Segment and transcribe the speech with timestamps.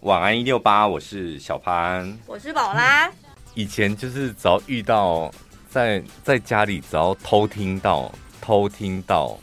[0.00, 3.12] 晚安一六八，我是小潘，我是宝拉。
[3.52, 5.30] 以前就是只要遇到
[5.68, 8.10] 在在家里，只要偷听到
[8.40, 9.38] 偷听到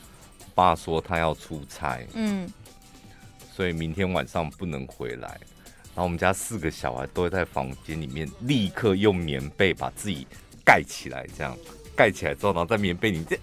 [0.55, 2.51] 爸说他要出差，嗯，
[3.53, 5.27] 所以明天晚上不能回来。
[5.93, 10.25] 然后我们家四个小孩都会在房间里面立刻用棉被把自己
[10.65, 11.55] 盖起来，这样
[11.95, 13.39] 盖起来之后，然后在棉被里面。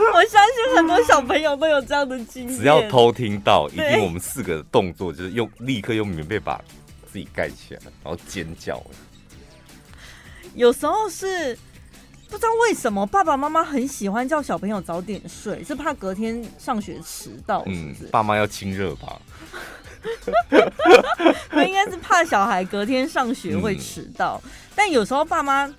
[0.14, 2.58] 我相信很多小朋友都有这样的经验。
[2.58, 6.60] 只要偷听到，一定我们四个的动作就是用立刻用棉被把
[7.10, 8.82] 自己盖起来，然后尖叫。
[10.54, 11.56] 有时候是
[12.28, 18.04] 不知道为什么爸爸妈妈很喜欢叫小朋友早点睡，是怕隔天上学迟到是不是？
[18.06, 19.20] 嗯，爸妈要亲热吧？
[21.50, 25.72] 他应该是怕小孩隔天上学会迟到，嗯，但有时候爸妈。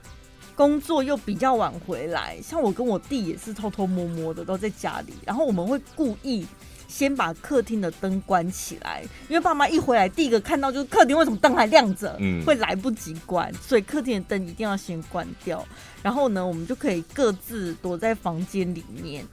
[0.61, 6.45] 工作又比较晚回来，像我跟我弟也是偷偷摸摸的都在家里，然后我们会故意
[6.88, 15.67] 先把客厅的灯关起来，因为爸妈一回来，第一个看到就是客厅为什么灯还亮着，嗯，会来不及关，所以客厅的灯一定要先关掉。
[16.03, 19.25] 然后呢，我们就可以各自躲在房间里面，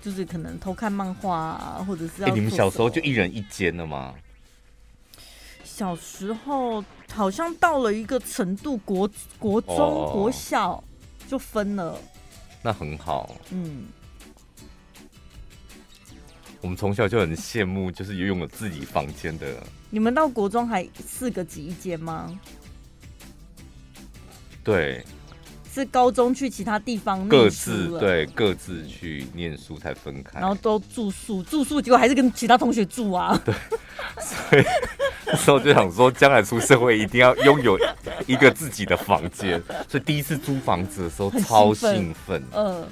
[0.00, 2.32] 就是可能偷看漫画啊，或者是要、欸……
[2.32, 4.14] 你们小时候就一人一间了吗？
[5.62, 10.82] 小时候好像到了一个程度，国国中、oh, 国小
[11.28, 11.98] 就分了。
[12.62, 13.34] 那很好。
[13.50, 13.86] 嗯，
[16.60, 19.46] 我们从小就很羡慕，就是拥有自己房间的。
[19.90, 22.38] 你们到国中还四个挤一间吗？
[24.62, 25.04] 对。
[25.72, 33.40] 是高中去其他地方各自对各自去念书才分开，然后都住宿住宿，结果还是跟其他同学住啊。
[33.44, 33.54] 对，
[34.20, 34.64] 所以
[35.32, 37.78] 那时候就想说，将来出社会一定要拥有
[38.26, 39.62] 一个自己的房间。
[39.88, 42.86] 所以第一次租房子的时候超兴奋，嗯，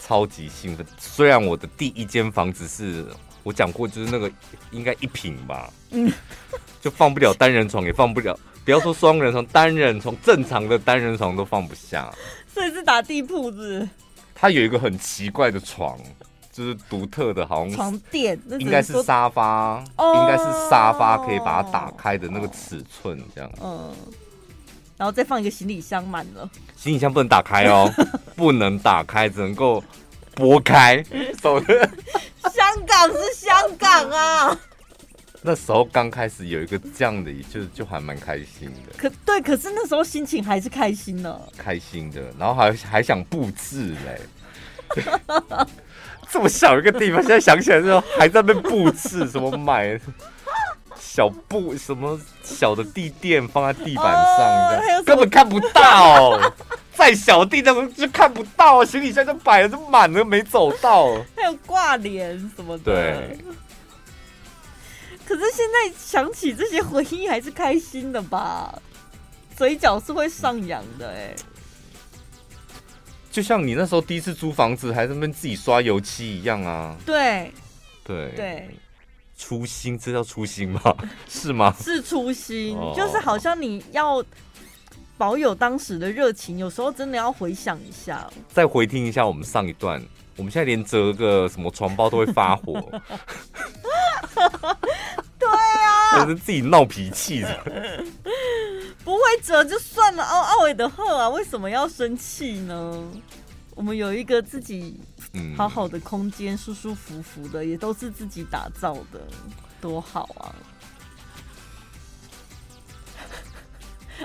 [0.00, 0.86] 超级兴奋。
[0.98, 3.06] 虽然我的第一间房子是
[3.42, 4.30] 我讲过，就是那个
[4.70, 6.10] 应该一坪吧，嗯，
[6.80, 8.38] 就放不了单人床，也放不了。
[8.64, 12.12] 不要说双人床，单人床正常的单人床都放不下，
[12.52, 13.88] 所以是打地铺子。
[14.34, 15.98] 它有一个很奇怪的床，
[16.56, 23.50] 就是独特的，好像床垫，应该是沙发，应该是沙发可以把它打开的那个尺寸这样。
[23.62, 23.94] 嗯，
[24.96, 27.92] 然后再放一个行李箱满了，行李箱不能打开哦，
[28.34, 29.84] 不能打开，只能够
[30.34, 31.04] 拨开。
[31.42, 31.90] 走的。
[32.50, 34.58] 香港是香港啊。
[35.42, 38.94] 那时候刚开始有一个这样的，就就还蛮开心的。
[38.96, 42.32] 可对，可是那时候心情还是开心呢，开心的。
[42.38, 44.20] 然后还还想布置嘞，
[46.36, 49.98] 这么小一个地方，现在想起来之后还在那边布置，什么买
[51.00, 54.04] 小布，什么小的地垫放在地板
[54.36, 56.38] 上，根本看不到。
[56.92, 61.14] 再小地垫就看不到，行李箱就摆了，就满了，没走到。
[61.34, 62.84] 还有挂帘什么的。
[62.84, 63.38] 对。
[65.26, 68.78] 可是现在想起这些回忆还是开心的吧，
[69.56, 71.34] 嘴角是会上扬的哎。
[73.36, 76.96] 就像你那时候第一次租房子，还在那边自己刷油漆一样啊。
[77.04, 77.52] 对，
[78.02, 78.70] 对对，
[79.36, 80.80] 初心，这叫初心吗？
[81.28, 81.70] 是吗？
[81.78, 84.24] 是初心，就是好像你要
[85.18, 90.02] 保有当时的热情，有时候真的要回想一下，再回听一下我们上一段。
[90.38, 92.72] 我们现在连折个什么床包都会发火。
[95.38, 97.64] 对啊，我是 自己闹脾气的。
[99.04, 103.02] 不会折就算了，奥奥伟的贺啊，为什么要生气呢？
[103.74, 104.98] 我们有一个自己
[105.56, 109.20] 好好的空间，嗯，舒舒服服的，也都是自己打造的，
[109.80, 110.54] 多好啊！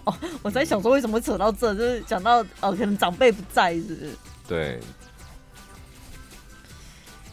[0.05, 1.75] 哦，我在想说，为什么会扯到这？
[1.75, 4.11] 就是讲到哦，可能长辈不在，是不是？
[4.47, 4.79] 对。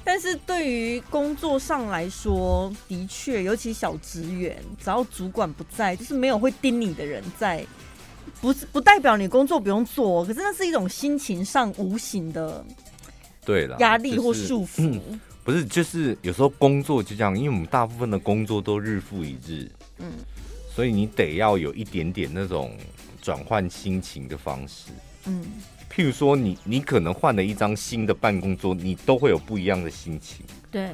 [0.08, 7.62] 但是对于工作上来说，的确，尤其小职员，只要主管不在，就是没有会盯你的人在，
[8.40, 12.64] 不是不代表你工作不用做，可是那是一种心情上无形的，
[13.44, 15.20] 对了，压力或束缚、就是嗯。
[15.44, 20.10] 不是，就是有时候工作就这样，因为我们大部分的工作都日复一日，嗯，
[20.74, 22.74] 所以你得要有一点点那种
[23.20, 24.88] 转换心情的方式，
[25.26, 25.44] 嗯。
[25.90, 30.90] 譬如说你，你你可能换了一张新的办公桌，你都会有不一样的心情，对，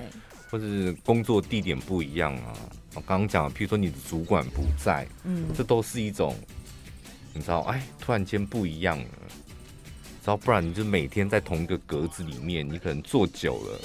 [0.50, 2.54] 或者是工作地点不一样啊。
[2.94, 6.34] 我刚刚讲，譬如说你的主管不在，嗯，这都是一种，
[7.32, 9.08] 你知道，哎，突然间不一样了，
[10.22, 13.80] 知道，不然你就每天在同一个格子里面，你可能坐久了，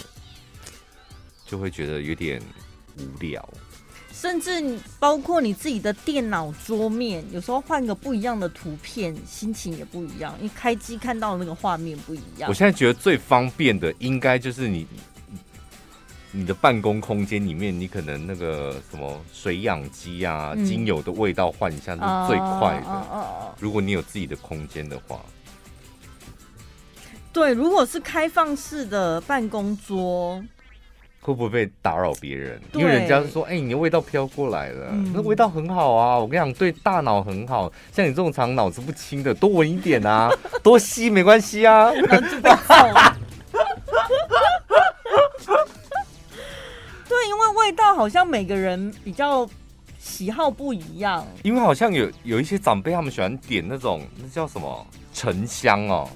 [1.45, 2.39] 就会觉得有点
[2.97, 3.49] 无聊。
[4.19, 10.35] 甚至你包括你自己的电脑桌面，有时候换个不一样的图片，心情也不一样。
[10.39, 12.49] 因为开机看到的那个画面不一样。
[12.49, 14.85] 我现在觉得最方便的，应该就是你
[16.33, 22.91] 你的办公空间里面，你可能那个什么水养机啊，嗯、精油的味道换一下是最快的。
[22.91, 25.21] 哦哦哦、如果你有自己的空间的话，
[27.31, 30.43] 对，如果是开放式的办公桌。
[31.21, 32.59] 会不会被打扰别人？
[32.73, 36.17] 因为人家说：“哎、欸，你的味道飘过来了，嗯、那味道很好啊！
[36.17, 37.71] 我跟你讲，对大脑很好。
[37.91, 40.31] 像你这种常脑子不清的，多闻一点啊，
[40.63, 43.17] 多吸没关系啊。”然后就被揍了。
[47.07, 49.47] 对，因为味道好像每个人比较
[49.97, 51.25] 喜好不一样。
[51.43, 56.09] 因为好像有有一些长辈他们喜欢点那种那叫什么沉香哦。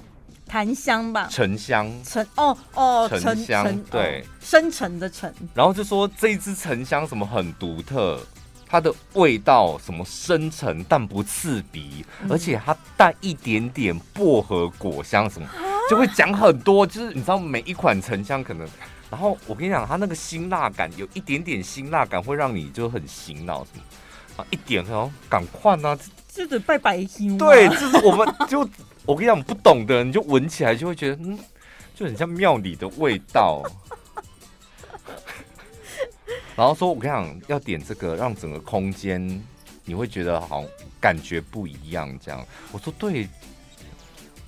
[0.54, 5.34] 檀香吧，沉香，沉哦哦，沉香，对，哦、深沉的沉。
[5.52, 8.20] 然后就说这一支沉香什么很独特，
[8.64, 15.58] 它的味道什么深沉但不刺鼻，嗯、而且它带一点点薄荷果香什么，啊、
[15.90, 16.86] 就会讲很多。
[16.86, 18.64] 就是你知道每一款沉香可能，
[19.10, 23.82] 然后我跟你讲，它那个辛辣感有一点点辛辣感，会让你就很醒脑什么
[24.36, 25.98] 啊，一点哦，赶快啊，
[26.32, 27.36] 这得拜拜香。
[27.36, 28.64] 对，就是我们就。
[29.06, 31.38] 我跟你讲，不懂的你就闻起来就会觉得，嗯，
[31.94, 33.62] 就很像庙里的味道。
[36.56, 39.42] 然后说，我跟你讲，要点这个，让整个空间
[39.84, 40.70] 你会觉得好像
[41.00, 42.18] 感觉不一样。
[42.18, 43.28] 这样，我说对，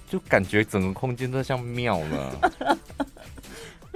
[0.08, 2.78] 就感觉整个空间都像庙了。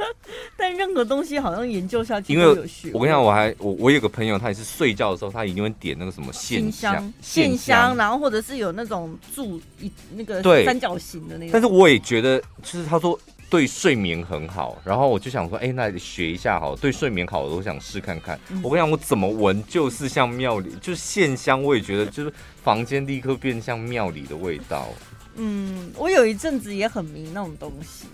[0.56, 2.47] 但任何东西好像研究下去，因为
[2.93, 11.52] 我跟你讲，我还我我有个朋友，他也是睡觉的时候，他一定会点那个什么线香线香，然后或者是有那种柱一那个三角形的那个。
[11.52, 13.19] 但是我也觉得，就是他说
[13.49, 18.38] 对睡眠很好，然后我就想说，哎、欸，那学一下好，对睡眠好，我都想试看看。
[18.50, 22.32] 嗯、我跟你讲，我怎么闻就是像庙里，就是线香，我也觉得就是
[22.62, 24.88] 房间立刻变像庙里的味道。
[25.37, 28.06] 嗯，我有一阵子也很迷那种东西。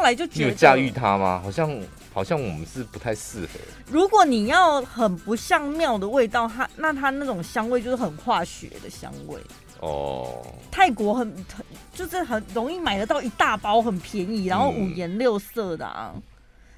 [0.00, 1.38] 后来就觉得你有驾驭它吗？
[1.44, 1.70] 好像
[2.10, 3.48] 好像我们是不太适合。
[3.90, 9.38] 如果你要很不像庙的味道，它那它那种香味就是很化学的香味
[9.80, 10.42] 哦。
[10.70, 11.62] 泰国很很
[11.92, 16.12] 就是很容易买得到一大包，很便宜，然后五颜六色的啊。
[16.14, 16.22] 嗯、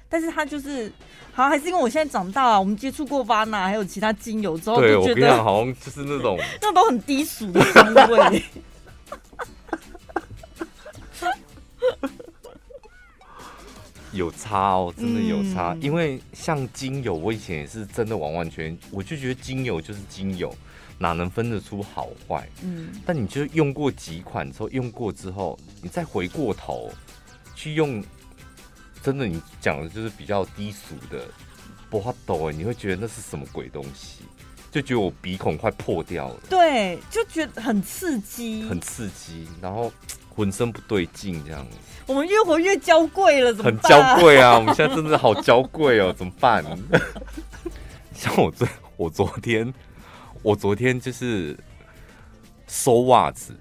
[0.09, 0.91] 但是它就是
[1.31, 8.43] 好像还是因为我现在长大了，我们接触过巴拿还有其他精油之后，对就觉得我跟你好像就是那种 那都很低俗的香味。
[14.13, 15.73] 有差哦，真的有差。
[15.73, 20.55] 嗯、因为像精油，我以前也是真的完完全，我就觉得精油就是精油，
[20.97, 22.47] 哪能分得出好坏？
[22.63, 22.89] 嗯。
[23.05, 26.91] 但你就用过几款之后，用过之后，你再回过头
[27.55, 28.03] 去用，
[29.01, 31.27] 真的你讲的就是比较低俗的，
[31.89, 34.23] 不哈抖哎，你会觉得那是什么鬼东西？
[34.73, 36.35] 就觉得我鼻孔快破掉了。
[36.49, 39.93] 对，就觉得很刺激，很刺激，然后
[40.35, 41.63] 浑身不对劲这样。
[42.07, 43.79] 我们越活越娇贵了，怎么办？
[43.79, 44.55] 很娇贵啊！
[44.57, 46.65] 我们现在真的好娇贵哦， 怎么办？
[48.15, 48.67] 像我昨
[48.97, 49.71] 我昨天
[50.41, 51.55] 我昨天就是
[52.67, 53.55] 收袜子，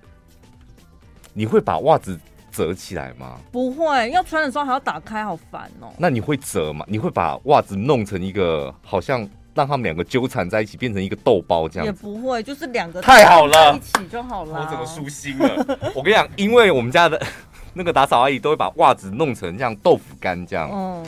[1.34, 2.18] 你会把袜子
[2.50, 3.38] 折起来吗？
[3.52, 5.92] 不会，要穿的时候还要打开，好烦哦。
[5.98, 6.86] 那你会折吗？
[6.88, 11.86] 你会把袜子弄成一个好像让他们两个纠缠在一起，变成一个豆包这样？
[11.86, 14.60] 也不会，就是两个太好了，一起就好了。
[14.64, 15.78] 我怎么舒心了？
[15.94, 17.20] 我跟你讲，因为我们家的。
[17.74, 20.68] 那个打扫阿姨都会把袜子弄成像豆腐干这样。
[20.70, 21.06] 嗯。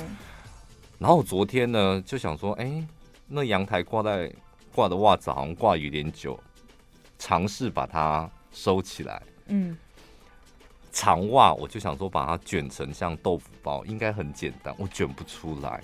[0.98, 2.86] 然后昨天呢就想说，哎、欸，
[3.28, 4.32] 那阳台挂在
[4.74, 6.40] 挂的袜子好像挂有点久，
[7.18, 9.22] 尝试把它收起来。
[9.48, 9.76] 嗯。
[10.90, 15.82] 长袜我就想说把它卷成像豆腐包，应该很简单，我卷不出来。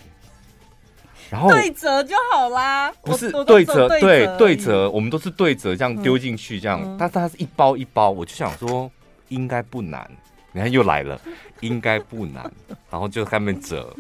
[1.31, 2.93] 然后对折就好啦。
[3.03, 8.91] 不是对折，对对折，我们都是对折这样丢进去这样，但是它是一包一包，我就想说
[9.29, 10.11] 应该不难。
[10.53, 11.21] 你看又来了，
[11.61, 12.51] 应该不难，
[12.91, 13.95] 然后就开始折，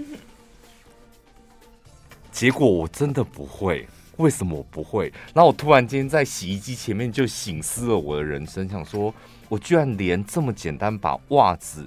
[2.32, 5.12] 结果我真的不会，为什么我不会？
[5.32, 9.14] 然后我突然间在洗衣机前面就醒思了我的人生，想说
[9.48, 11.86] 我居然连这么简单把袜子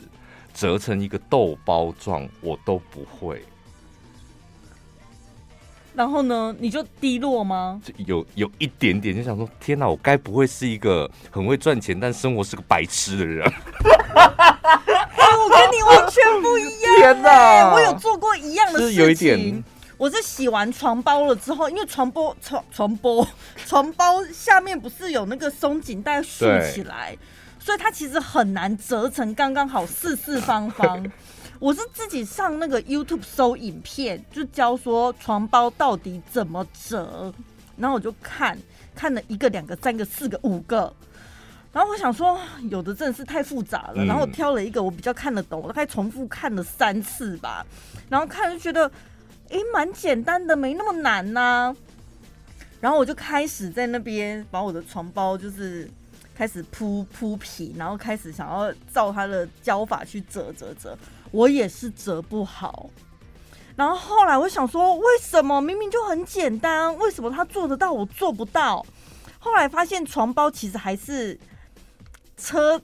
[0.54, 3.44] 折成一个豆包状我都不会。
[5.94, 7.80] 然后呢，你就低落吗？
[7.84, 13.46] 就有有一点点，就想说天哪，我该不会是一个很会赚钱但生活是个白痴的人？
[14.16, 16.96] 我跟你完全不一样。
[16.98, 18.96] 天哪，我有做过一样的事情。
[18.96, 19.64] 是有一点，
[19.98, 23.28] 我是洗完床包了之后，因为床包床床包
[23.66, 27.16] 床包下面不是有那个松紧带竖起来，
[27.60, 31.06] 所以它其实很难折成刚刚好四四方方。
[31.64, 37.34] 我是自己上那个 YouTube 搜影片，就教说床包到底怎么折，
[37.78, 38.58] 然后我就看
[38.94, 40.94] 看了一个、两个、三个、四个、五个，
[41.72, 42.38] 然后我想说
[42.70, 47.66] 有的真的是太复杂了，然后我挑了一个我比较看得懂，我大概重复看了三次吧，
[48.10, 48.92] 然后看就觉得
[49.50, 51.76] 哎，蛮简单的，没那么难呐、啊。
[52.82, 55.90] 然后我就开始在那边把我的床包就是
[56.36, 60.98] 开始铺铺皮，然后开始想要照他的教法去折折折，
[61.34, 62.90] 我也是折不好。
[63.76, 68.86] 然后后来我想说，为什么明明就很简单，为什么他做得到，我做不到？
[69.40, 71.38] 后来发现床包其实还是
[72.38, 72.80] 车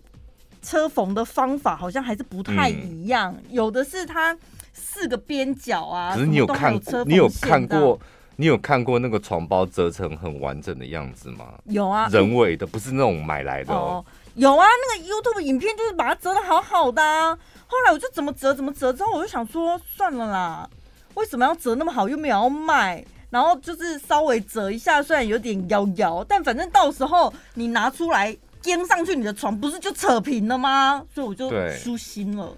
[0.61, 4.35] 车缝的方法好像还是不太一样，嗯、有的是它
[4.73, 6.13] 四个边角啊。
[6.15, 7.03] 可是你有看过？
[7.05, 7.99] 你有看过？
[8.35, 11.53] 你有看过那个床包折成很完整的样子吗？
[11.65, 14.03] 有啊，人为的，不是那种买来的哦。
[14.35, 17.37] 有啊，那个 YouTube 影片就是把它折的好好的啊。
[17.71, 20.67] 后来我就怎么折怎么折，之后我就想说算了啦，
[21.13, 31.05] 为什么要折那么好，又没有要卖，然后就是稍微折一下，虽然有点摇摇，但反正到时候你拿出来钉上去，你的床不是就扯平了吗？
[31.13, 32.51] 所以我就舒心了。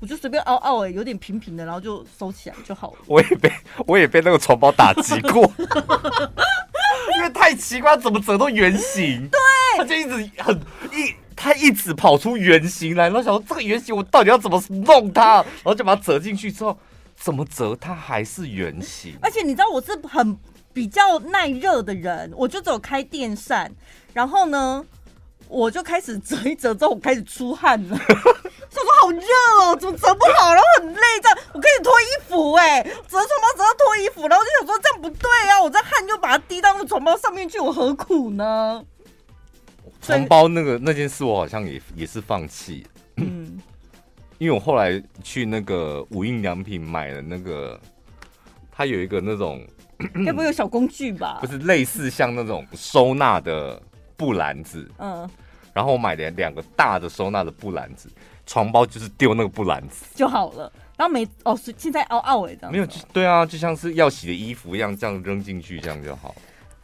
[0.00, 2.98] 我就随便凹凹哎，有点平平的，然后就收起来就好了。
[3.06, 3.50] 我也被
[3.86, 5.50] 我也被那个床包打击过，
[7.16, 9.26] 因为太奇怪，怎么折都圆形。
[9.28, 9.40] 对，
[9.78, 10.54] 他就一直很
[10.92, 16.78] 一，他一直跑出圆形来，然后想说这个圆形我到底要怎么弄它，然后就把它折进去之后，
[17.16, 19.16] 怎么折它还是圆形。
[19.20, 20.36] 而且你知道我是很
[20.72, 23.70] 比较耐热的人，我就只有开电扇，
[24.12, 24.84] 然后呢，
[25.48, 27.96] 我就开始折一折之后，我开始出汗了。
[28.74, 29.20] 说说好热
[29.62, 30.52] 哦，怎么折不好？
[30.52, 38.84] 然后很累，这样我可以脱衣服哎，折床包折到脱衣服，然后就想说这样不对啊，我这汗就把它滴到那个床包上面去，我何苦呢？
[40.04, 43.58] 床包那个那件事，我好像也也是放弃，嗯，
[44.38, 47.80] 因为我后来去那个无印良品买了那个，
[48.70, 49.66] 它有一个那种，
[50.24, 51.38] 该不会有小工具吧？
[51.40, 53.82] 不是类似像那种收纳的
[54.16, 55.28] 布篮子，嗯，
[55.72, 58.08] 然后我买了两个大的收纳的布篮子。
[58.46, 66.34] 床包就是丢那个布篮子就好了，然后没哦，是现在凹凹哎，这样没有，对啊，就像是要洗的衣服一样，这样扔进去，这样就好。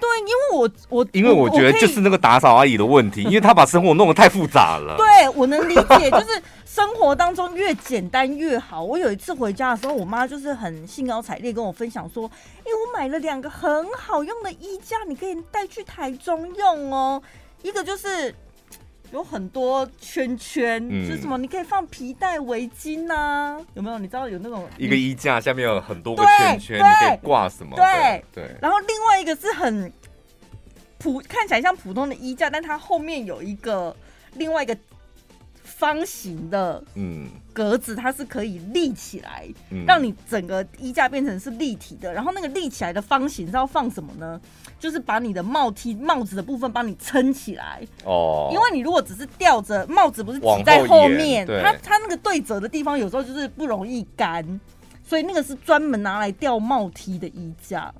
[0.00, 4.96] 对，因为我我因为我觉得就是那个打扫阿姨的问题，因为她把生活弄得太复杂了。
[4.96, 8.82] 对，我能理解， 就是生活当中越简单越好。
[8.82, 12.30] 我有一次回家的时候，我妈就是很兴高采烈跟我分享说
[12.64, 17.22] ：“哎，我买了两个很好用的衣架，你可以带去台中用哦。
[17.62, 18.34] 一个就是。”
[19.12, 21.36] 有很多圈圈，嗯、就是什么？
[21.36, 23.98] 你可以放皮带、围巾呐、啊，有没有？
[23.98, 27.74] 你知道有那种一个衣架下面有很多个圈圈，你可以挂什么？
[27.76, 28.44] 对对。
[28.46, 29.92] 对然后另外一个是很
[30.98, 33.94] 普，看起来像普通的衣架，但它后面有一个
[34.34, 34.76] 另外一个
[35.64, 42.12] 方形的嗯格子，它是可以立起来，嗯、让你整个衣架变成是立体的。
[42.12, 44.40] 然后那个立起来的方形是要放什么呢？
[44.80, 54.58] 就是把你的帽 T 帽子的部分帮你撑起来哦，因为你如果只是吊着帽子，不是挤在后面，它它那个对折的地方有时候就是不容易干，
[55.04, 57.92] 所以那个是专门拿来吊帽 T 的衣架。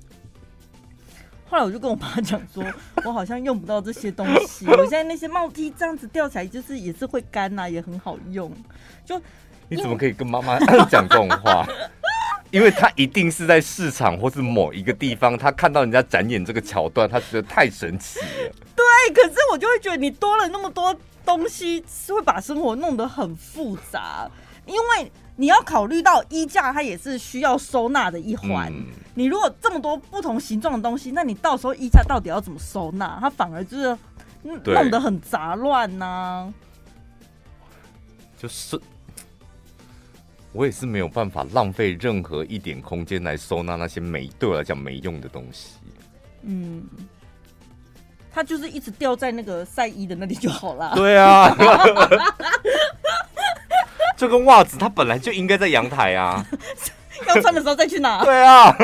[1.47, 2.63] 后来我就跟我妈讲说，
[3.05, 8.51] 我好像用不到这些东西，我现在那些帽 T 这样子吊起来就是也是会干呐，也很好用。
[9.05, 9.21] 就
[9.69, 10.57] 你怎么可以跟妈妈
[10.89, 11.67] 讲这种话？
[12.51, 18.53] 因为他一定是在市场或是某一个地方，他看到人家展演这个桥段，他觉得太神奇了。
[18.75, 20.93] 对，可是我就会觉得你多了那么多
[21.25, 24.29] 东西，是会把生活弄得很复杂。
[24.65, 28.69] 因为你要考虑到衣架，它也是需要收纳的一环。
[28.71, 33.17] 嗯、你如果这么多不同形状的东西，那你到时候衣架到底要怎么收纳？
[33.21, 33.97] 它反而就是
[34.43, 36.53] 弄得很杂乱呢。
[38.37, 38.77] 就是。
[40.53, 45.75] 我也是没有办法浪费任何一点空间来收纳那些没对我来讲没用的东西。
[46.43, 46.83] 嗯，
[48.33, 50.93] 它就是一直掉在那个晒衣的那里就好了。
[50.95, 51.55] 对啊，
[54.17, 56.45] 这个袜子它本来就应该在阳台啊，
[57.27, 58.23] 要穿的时候再去拿。
[58.23, 58.75] 对啊。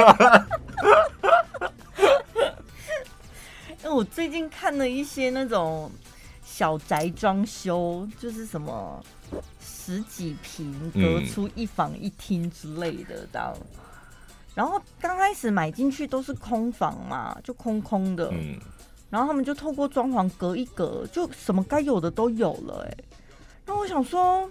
[3.84, 5.92] 那我最近看了一些那种
[6.46, 9.04] 小宅装修，就是什么。
[9.88, 13.66] 十几平隔出一房一厅之类的这样，嗯、
[14.54, 18.60] 然后刚开始买进去都是空房嘛，就空空的，嗯、
[19.10, 22.98] 然后他们就透过装潢隔一隔，就什么该有的都有了哎。
[23.66, 24.50] 那我想说，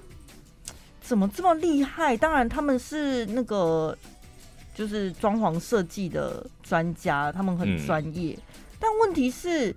[1.02, 2.16] 怎么这么厉害？
[2.16, 3.94] 当然他们是那个
[4.74, 8.32] 就是装潢设计的专家，他们很专业。
[8.32, 8.42] 嗯、
[8.80, 9.76] 但问题是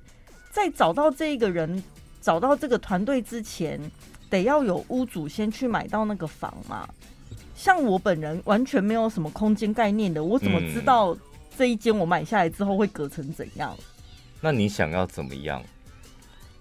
[0.54, 1.84] 在找到这个人、
[2.22, 3.78] 找到这个团队之前。
[4.30, 6.88] 得要有屋主先去买到那个房嘛，
[7.56, 11.18] 像我本人完全没有什么空间概念的，我怎么知道
[11.58, 13.76] 这一间我买下来之后会隔成怎样？
[13.80, 13.84] 嗯、
[14.42, 15.62] 那你想要怎么样？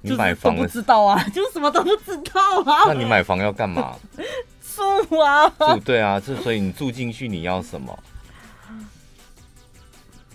[0.01, 2.85] 你买房不知道啊， 就什么都不知道啊。
[2.87, 3.97] 那你买房要干嘛？
[4.79, 5.49] 住啊！
[5.59, 7.99] 住对啊，这所以你住进去你要什么？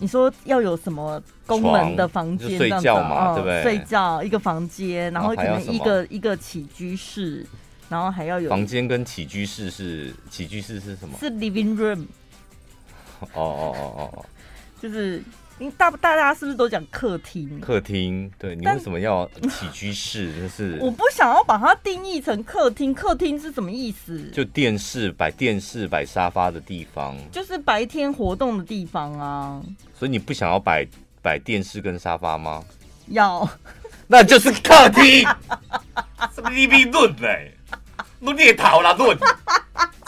[0.03, 2.57] 你说要有什么功能的房间？
[2.57, 3.63] 睡觉嘛，哦、对不对？
[3.63, 7.48] 睡觉一个房间，然后可能一个一个起居室，
[7.88, 11.17] 然后还要有房间跟起居室是起居室是什么？
[11.17, 12.05] 是 living room。
[13.31, 14.25] 哦哦哦哦哦，
[14.81, 15.24] 就是。
[15.77, 17.60] 大大家是不是都讲客厅？
[17.62, 20.33] 客厅，对，你为什么要起居室？
[20.41, 22.93] 就是我不想要把它定义成客厅。
[22.93, 24.29] 客厅是什么意思？
[24.33, 29.62] 就电视摆电视摆沙发的地方，就是白天活动的地方啊。
[29.98, 30.86] 所以你不想要摆
[31.22, 32.63] 摆电视跟沙发吗？
[33.07, 33.48] 要，
[34.07, 35.25] 那就是客厅。
[36.33, 37.55] 什么你比论嘞？
[38.19, 39.17] 你别逃了论。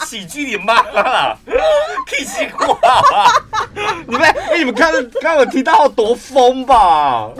[0.06, 1.36] 喜剧你妈啦，
[2.06, 2.78] 气死我！
[4.06, 7.30] 你们，哎，你们看，看我提到多疯吧？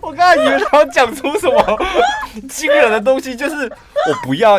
[0.00, 1.78] 我刚才以为他要讲出什么
[2.48, 3.70] 惊人的东西，就是
[4.08, 4.54] 我不要，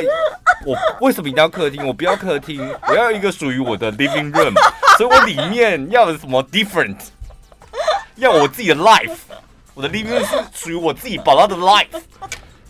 [0.65, 1.85] 我为什么一定要客厅？
[1.87, 4.53] 我不要客厅，我要一个属于我的 living room，
[4.97, 6.97] 所以我里面要有什么 different，
[8.15, 9.15] 要我自己的 life。
[9.73, 11.87] 我的 living room 是属于我自己宝宝的 life，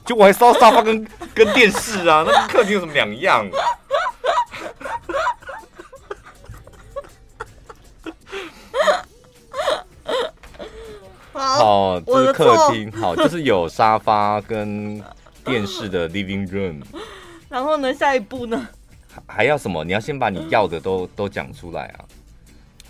[0.09, 3.47] 就我还烧沙发跟 跟电视啊，那跟客厅有什么两样？
[11.31, 14.99] 好，这是客厅，好，就是有沙发跟
[15.45, 16.81] 电视的 living room。
[17.47, 18.67] 然后呢，下一步呢？
[19.27, 19.83] 还要什么？
[19.83, 22.01] 你要先把你要的都都讲出来啊！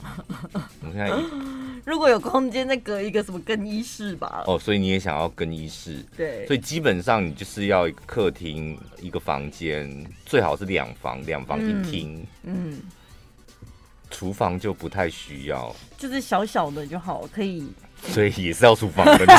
[0.82, 1.12] 我现在。
[1.86, 4.44] 如果有空间，再隔一个什么更衣室吧。
[4.46, 6.06] 哦，所以你也想要更衣室？
[6.16, 6.46] 对。
[6.46, 12.28] 所以基本上你就是要一个客厅，一个房间，最好是两房，两房一厅。
[12.44, 12.80] 嗯。
[14.12, 15.76] 厨房就不太需要。
[15.98, 17.72] 就是小小的就好，可以。
[18.04, 19.26] 所以也是要厨房的。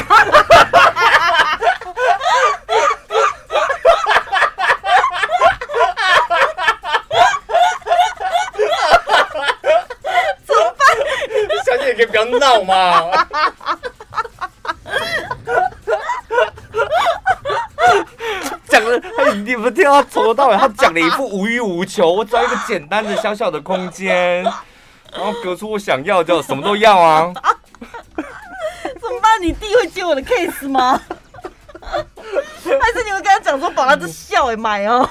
[12.00, 13.10] 可以不要闹吗？
[18.66, 18.98] 讲了，
[19.44, 22.10] 你不听到从头到尾，他讲了一副无欲无求。
[22.10, 27.30] 我找一个简单的小小的空间，然后隔出我想要的，什么都要啊。
[28.14, 29.42] 怎么办？
[29.42, 30.98] 你弟会接我的 case 吗？
[31.82, 35.06] 还是你会跟他讲说，把他这笑也买哦？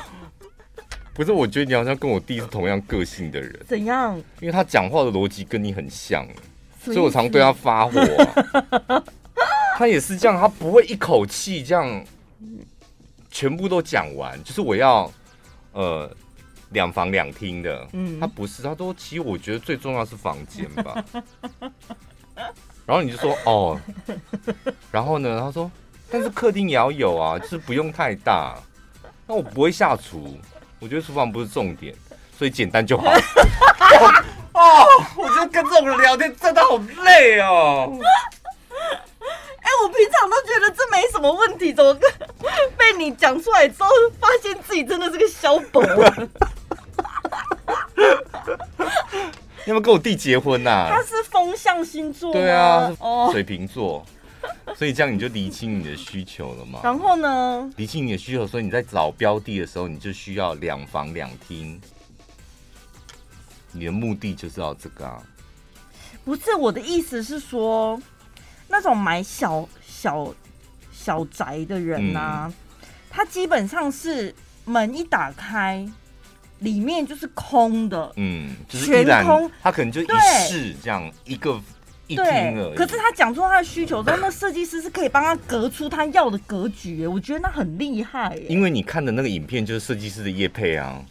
[1.13, 3.59] 不是，我觉得你好像跟我弟是同样个性的人。
[3.67, 4.17] 怎样？
[4.39, 6.25] 因为他讲话的逻辑跟你很像。
[6.93, 7.99] 所以我常对他发火，
[8.87, 9.03] 啊，
[9.77, 12.03] 他也是这样，他不会一口气这样
[13.29, 15.11] 全部都讲完，就是我要
[15.71, 16.09] 呃
[16.71, 17.87] 两房两厅的，
[18.19, 21.05] 他不是，他说其实我觉得最重要是房间吧，
[22.85, 23.79] 然后你就说哦，
[24.91, 25.69] 然后呢，他说
[26.09, 28.57] 但是客厅也要有啊，就是不用太大，
[29.27, 30.37] 那我不会下厨，
[30.79, 31.93] 我觉得厨房不是重点，
[32.37, 33.05] 所以简单就好。
[34.59, 37.89] 哦，我觉得跟这种人聊天真的好累哦。
[39.61, 41.93] 哎、欸，我平常都觉得这没什么问题，怎么
[42.77, 45.81] 被你讲出来之后，发现自己真的是个小宝。
[49.65, 50.89] 你有没有跟我弟结婚呐、啊？
[50.89, 54.03] 他是风象星座，对啊，哦，水瓶座，
[54.75, 56.79] 所以这样你就厘清你的需求了嘛。
[56.83, 57.69] 然后呢？
[57.77, 61.79] 厘清你的需求，所以你在找标的的时候，你就需要两房两厅。
[63.71, 65.21] 你的目的就是要这个啊？
[66.25, 67.99] 不是，我的意思是说，
[68.67, 70.33] 那种买小小
[70.91, 74.33] 小宅的人呐、啊，嗯、他基本上是
[74.65, 75.87] 门一打开，
[76.59, 80.07] 里面就是空的，嗯，就是全空，他可能就一
[80.47, 81.59] 室这样一个
[82.05, 82.75] 一厅而已。
[82.75, 88.35] 可是他讲出他的需求之后，那设计师是可以帮他隔出他要的格局，我觉得那很厉害。
[88.47, 91.03] 因为你看的那个影片就是设计师的叶配啊。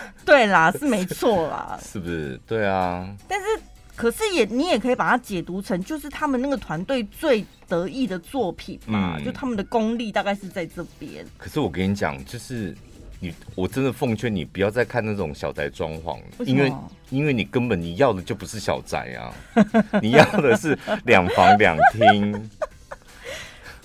[0.24, 2.40] 对啦，是没错啦，是不是？
[2.46, 3.08] 对啊。
[3.28, 3.46] 但是，
[3.94, 11.24] 可是也你也可以把它解读成，就是他们那个团队最得意的作品嘛，嗯、就他们的功力大概是在这边。
[11.38, 12.76] 可是我跟你讲，就是
[13.20, 16.72] 你，我真的奉劝你不要再看那种小宅装潢，为因为
[17.10, 19.32] 因为你根本你要的就不是小宅啊，
[20.02, 22.32] 你要的是两房两厅。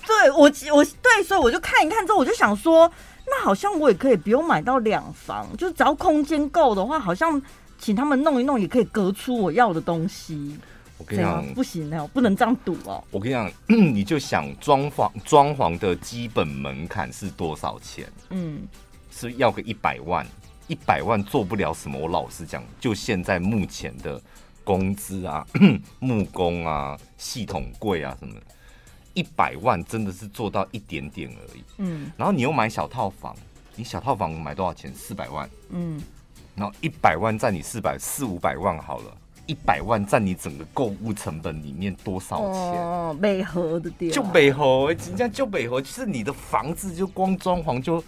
[0.04, 2.90] 对我，我对，所以我就看一看之后，我就想说。
[3.26, 7.40] 那好像我也可以不用买到两房，就是只要空间够的话，好像
[7.78, 10.56] 请他们弄一弄也可以隔出我要的东西。
[10.98, 13.02] 我跟你讲，不行哦，不能这样赌哦。
[13.10, 18.06] 我跟你讲， 你就想装潢装潢的基本门槛是多少钱？
[18.30, 18.68] 嗯，
[19.10, 20.24] 是要个一百万，
[20.68, 21.98] 一百万做不了什么。
[21.98, 24.20] 我老实讲，就现在目前的
[24.62, 25.44] 工资啊、
[25.98, 28.40] 木工啊、系统柜啊什么的。
[29.14, 33.36] 一百万真的是做到一点点而已，嗯，然后你又买小套房，
[33.76, 34.92] 你小套房买多少钱？
[34.94, 35.48] 四百万。
[35.70, 36.00] 嗯，
[36.54, 42.80] 然后一百万占你四百四五百万好了，一百万占你整个购物成本里面多少钱？
[42.80, 48.02] 哦，美和的店就美和，人家就美和，就是你的房子就光装潢就，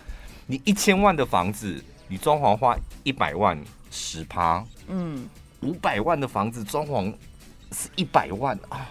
[0.46, 3.58] 你一千万的房子，你装潢花一百万
[3.90, 5.28] 十趴，嗯，
[5.62, 7.12] 五百万的房子装潢
[7.72, 8.88] 是一百万啊，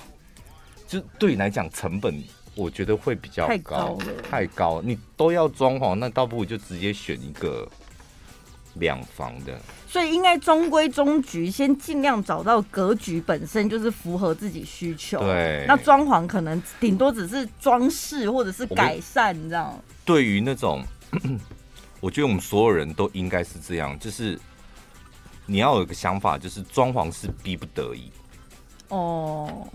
[0.99, 2.23] 就对你来讲成本。
[2.55, 4.79] 我觉得会比较高，太高了，太高。
[4.83, 7.67] 你都要装潢，那倒不如就直接选一个
[8.75, 9.59] 两房的。
[9.87, 15.17] 所以应该中规中矩，先尽量找到格局本身就是符合自己需求。
[15.21, 19.75] 对，那装潢可能顶多只是装饰或者是改善，你知道？
[20.05, 20.83] 对于那种，
[21.99, 24.39] 我觉得我们所有人都应该是这样，就是
[25.47, 28.11] 你要有一个想法，就是装潢是逼不得已。
[28.89, 29.67] 哦。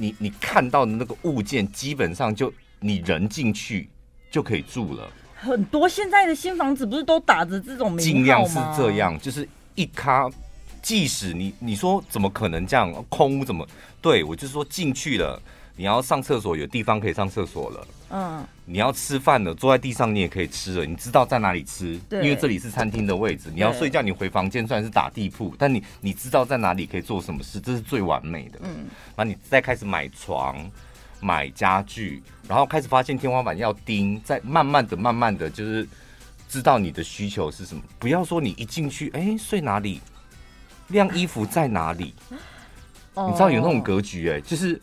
[0.00, 3.90] 你你看到的那个物件，基本上就你人进去
[4.30, 5.12] 就可以住了。
[5.34, 7.98] 很多现在的新房子不是都打着这种名？
[8.04, 10.30] 尽量是这样，就是一卡，
[10.80, 13.66] 即使你你说怎么可能这样空屋怎么？
[14.00, 15.40] 对，我就是说进去了。
[15.80, 17.86] 你要上厕所，有地方可以上厕所了。
[18.10, 20.84] 嗯，你要吃饭了，坐在地上你也可以吃了。
[20.84, 21.98] 你知道在哪里吃？
[22.10, 23.50] 因为这里是餐厅的位置。
[23.50, 28.58] 你要睡觉，你回房间虽然是打地铺，但你你知道在哪里可以做什么事，这是最完美的。
[28.62, 30.70] 嗯，然后你再开始买床、
[31.18, 35.88] 买家具，然后开始发现天花板要钉，再慢慢的、慢慢的就是
[36.46, 37.82] 知道你的需求是什么。
[37.98, 40.02] 不要说你一进去，哎，睡哪里？
[40.88, 42.12] 晾衣服在哪里？
[42.30, 44.78] 你知道有那种格局哎，就是。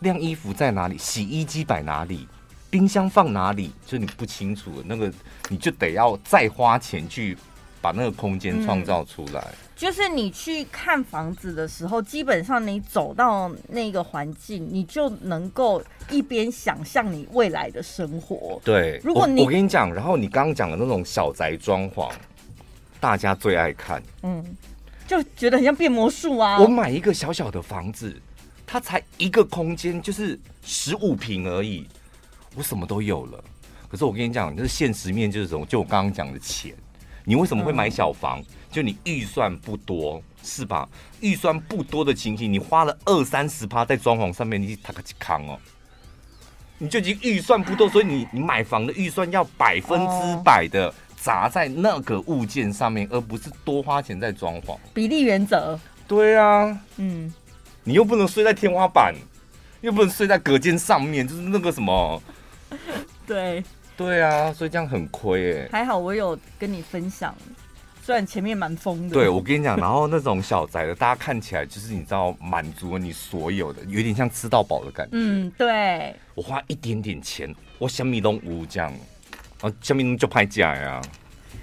[0.00, 0.96] 晾衣服在哪里？
[0.98, 2.26] 洗衣机摆哪里？
[2.70, 3.72] 冰箱放哪里？
[3.86, 5.10] 就你不清楚的那个，
[5.48, 7.36] 你就得要再花钱去
[7.80, 9.40] 把那个空间创造出来。
[9.40, 18.60] 嗯，就是你去看房子的时候，基本上你走到那个环境，你就能够一边想象你未来的生活。
[18.62, 22.12] 对，如果你我，我跟你讲，然后你刚刚讲的那种小宅装潢，
[23.00, 24.44] 大家最爱看，嗯，
[25.06, 26.60] 就觉得很像变魔术啊。
[26.60, 28.14] 我买一个小小的房子。
[28.70, 31.86] 它才一个空间，就是十五平而已，
[32.54, 33.42] 我什么都有了。
[33.88, 35.64] 可是我跟你讲，就是现实面就是什么？
[35.64, 36.74] 就我刚刚讲的钱，
[37.24, 38.44] 你为什么会买小房？
[38.70, 40.86] 就你预算不多，是吧？
[41.22, 45.58] 预算不多的情形，你花了二三十趴在装潢上面，你塔克起康哦，
[46.76, 54.76] 你就已经预算不多，所以你你买房的预算要百分之百的砸在那个物件上面，而不是多花钱在装潢。
[54.92, 55.80] 比例原则。
[56.06, 57.32] 对啊，嗯。
[57.88, 59.14] 你又不能睡在天花板，
[59.80, 62.22] 又不能睡在隔间上面，就是那个什么，
[63.26, 63.64] 对
[63.96, 65.68] 对啊，所以这样很亏哎。
[65.72, 67.34] 还好我有跟你分享，
[68.04, 69.14] 虽然前面蛮疯的。
[69.14, 75.12] 对，我跟你讲，然后那种小宅的，大家看起来就是你知道满足了你所有的，有点像吃到饱的感觉。
[75.14, 76.14] 嗯，对。
[76.34, 78.92] 我花一点点钱，我小米都无这样，
[79.62, 81.00] 啊，什么就拍假呀。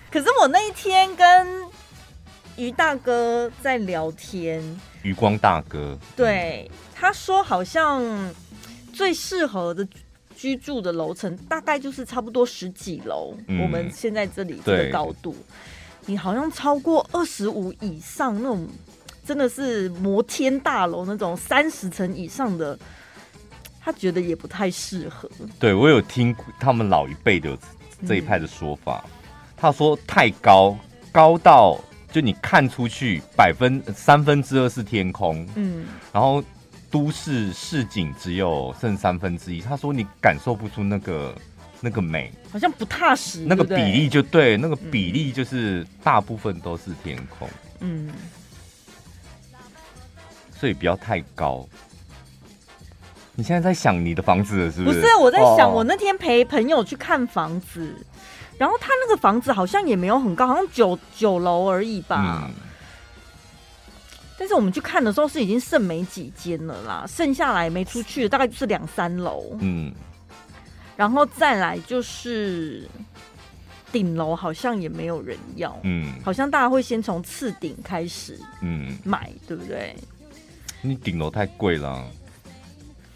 [0.09, 1.47] 可是我那一天跟
[2.57, 4.63] 于大哥在聊天。
[5.03, 8.03] 余光大哥，对他说，好像
[8.91, 9.87] 最适合的
[10.35, 13.35] 居住的楼层大概就是差不多十几楼。
[13.47, 15.35] 嗯、我们现在这里这个高度，
[16.05, 18.67] 你好像超过二十五以上那种，
[19.23, 22.77] 真的是摩天大楼那种三十层以上的，
[23.79, 25.29] 他觉得也不太适合。
[25.59, 27.55] 对，我有听他们老一辈的
[28.07, 29.11] 这一派的说法，嗯、
[29.55, 30.75] 他说太高，
[31.11, 31.79] 高到。
[32.15, 36.41] 就你看出去，百分三分之二是天空，嗯，然后
[36.89, 39.59] 都市市景只有剩三分之一。
[39.59, 41.35] 他说你感受不出那个
[41.81, 43.43] 那个美，好像不踏实。
[43.45, 47.49] 那个比例就对，那个比例就是大部分都是天空，
[47.81, 48.09] 嗯，
[50.57, 51.67] 所以不要太高。
[53.35, 55.01] 你现在在想你的房子了是不是？
[55.01, 57.93] 不是，我在想我那天陪朋友去看房子。
[58.57, 62.43] 然后他那个房子好像也没有很高，好像九九楼而已吧。
[62.47, 62.53] 嗯。
[64.37, 69.57] 但是我们去看的时候是已经剩没几间了啦，剩下来没出去的大概就是两三楼。
[69.59, 69.93] 嗯。
[70.97, 72.89] 然后再来就是
[73.91, 75.77] 顶楼好像也没有人要。
[75.83, 76.13] 嗯。
[76.23, 78.39] 好像大家会先从次顶开始。
[78.61, 78.97] 嗯。
[79.03, 79.95] 买对不对？
[80.81, 82.05] 你顶楼太贵了。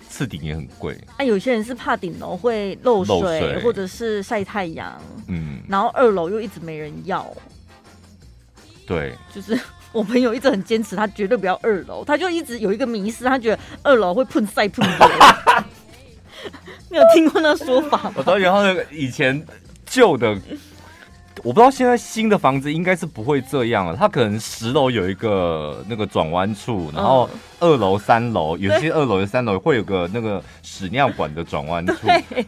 [0.10, 3.60] 次顶也很贵，啊，有些人是怕顶楼会漏水，漏水。
[3.62, 7.26] 或者是晒太阳，嗯，然后二楼又一直没人要，
[8.88, 9.58] 对，就是
[9.92, 15.64] 我朋友一直很坚持，他绝对不要二楼，他就一直有一个迷思，他觉得二楼会喷晒喷的，
[16.90, 18.14] 你有听过那说法吗？
[18.18, 19.46] 我知道，然后以前
[19.86, 20.36] 旧的
[21.44, 31.96] 我不知道现在新的房子应该是不会这样了，它可能十楼有一个那个转弯处，然后二楼、三楼有些二楼、三楼会有个那个屎尿管的转弯处。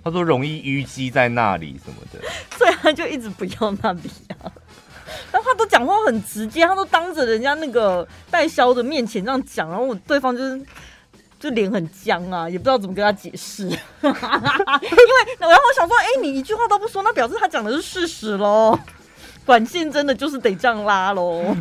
[0.04, 2.20] 他说容易淤积在那里什么的，
[2.58, 4.52] 所以他就一直不要那里啊。
[5.32, 10.62] 然后他都讲话很直接，他都当着人家那个代销的面前这样讲，然后我对方就是
[11.42, 13.64] 就脸很僵啊，也不知道怎么跟他解释。
[13.68, 13.76] 因为
[15.40, 18.78] 然后我想说，哎、欸，你一句话都不说，那表示他讲的是事实喽。
[19.44, 21.58] 管线真的就是得这样拉喽。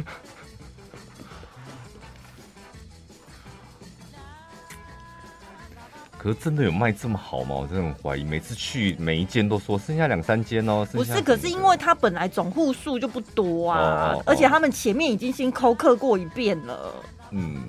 [6.19, 7.57] 可是真的有卖这么好吗？
[7.57, 8.23] 我真的很怀疑。
[8.23, 10.87] 每次去每一间都说剩下两三间哦。
[10.93, 16.95] 不是，可是因为他本来总户数就不多啊，哦哦、而且他们前面已经先扣客过一遍了。
[17.31, 17.63] 嗯。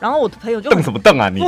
[0.00, 1.40] 然后我的朋友就瞪什么瞪啊你？
[1.44, 1.46] 你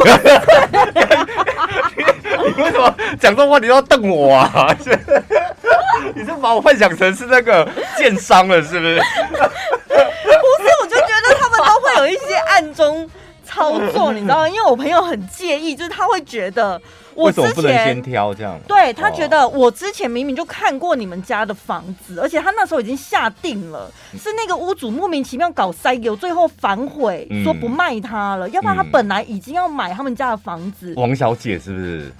[2.62, 4.68] 为什么讲这种话你都要瞪我啊？
[6.14, 8.96] 你是把我幻想成是那个剑商了是不是？
[8.98, 13.08] 不是，我就觉得他们都会有一些暗中。
[13.44, 14.48] 操作，你知道吗？
[14.48, 16.80] 因为我朋友很介意，就是他会觉得
[17.14, 18.58] 我之前不能先挑这样？
[18.66, 30.94] 对，他觉得我之前明明就看过你们家的房子，而且他那时候已经下定了，是那个屋主莫名其妙搞塞给我，最后反悔说不卖他了，要不然他本来已经要买他们家的房子。
[30.96, 32.12] 王小姐是不是？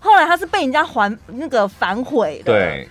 [0.00, 2.52] 后来他是被人家还那个反悔的。
[2.52, 2.88] 对。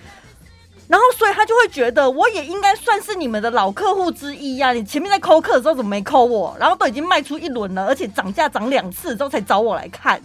[0.88, 4.72] 然后，所以他就会觉得，我也应该算是你们的老客户之一呀、啊。
[4.72, 6.56] 你前面在扣客的时候怎么没扣我？
[6.58, 10.20] 然后都已经卖出一轮了，而且涨价涨两次之后才找我来看，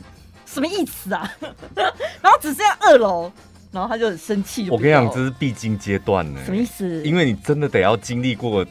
[0.46, 1.30] 什么意思啊？
[1.76, 3.32] 然后只剩下二楼，
[3.72, 4.70] 然后他就很生气。
[4.70, 6.40] 我跟你讲，这是必经阶段呢。
[6.46, 7.02] 什么意思？
[7.04, 8.66] 因为你真的得要经历过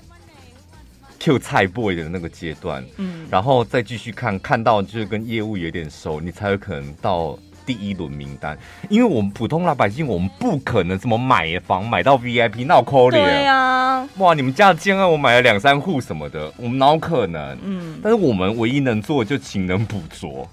[1.18, 7.38] Q 菜 boy 的那个阶段，嗯，然后再继续看，看到就是跟业务有点熟，你才有可能到。
[7.66, 8.58] 第一轮名单，
[8.90, 13.24] 因为我们普通老百姓，我们不可能怎么买房买到 VIP，那我抠脸。
[13.24, 17.56] 对呀、啊，哇，你们家的建案我买了两三户什么的，我们哪有可能？
[17.64, 20.46] 嗯，但是我们唯一能做的就勤能补拙，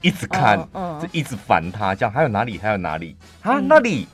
[0.00, 0.58] 一直看，
[1.00, 3.60] 就一直烦他，这样还有哪里还有哪里啊？
[3.60, 4.06] 那里，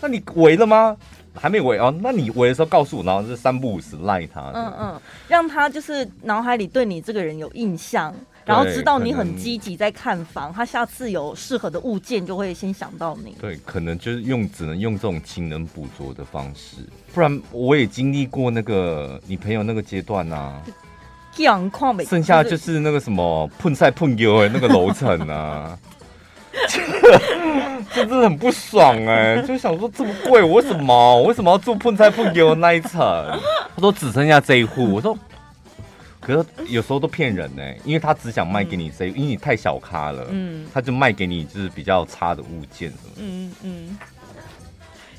[0.00, 0.96] 那你围了吗？
[1.34, 8.14] 还没围哦，那你围的时候告诉我，然后是三不五时赖他，嗯嗯，让他就是脑海里对你这个人有印象。
[8.44, 13.36] 然后知道你很积极在看房，他下次有适合的物件就会先想到你。
[13.40, 16.78] 对，可能就是用只能用这种勤能补拙的方式，
[17.14, 20.60] 不然我也经历过那个你朋友那个阶段啊。
[22.04, 25.78] 剩下就是那个什么碰菜碰油哎，那个楼层啊，
[27.94, 31.16] 这真的很不爽哎，就想说这么贵，我为什么？
[31.16, 33.00] 我为什么要住碰菜碰油那一层？
[33.74, 35.18] 他说只剩下这一户，我说。
[36.20, 43.98] 可是有时候都骗人呢，因为他只想卖给你这，嗯、因为你太小咖了，嗯，他就卖给你就是比较差的物件什么的，嗯嗯，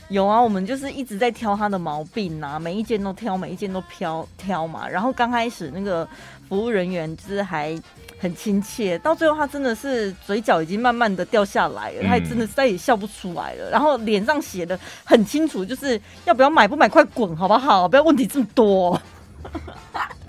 [0.09, 4.87] 有啊，我们就是一直在挑他的毛病啊，每一件都挑，每一件都挑挑嘛。
[4.87, 6.07] 然后刚开始那个
[6.47, 7.75] 服务人员就是还
[8.19, 17.87] 很亲切，到最后他真的是嘴角已经慢慢的掉下来了，嗯、他也真的再也笑不出来了，然后脸上写的很清楚，就是要不要买不买，快滚好不好？
[17.87, 19.01] 不要问题这么多。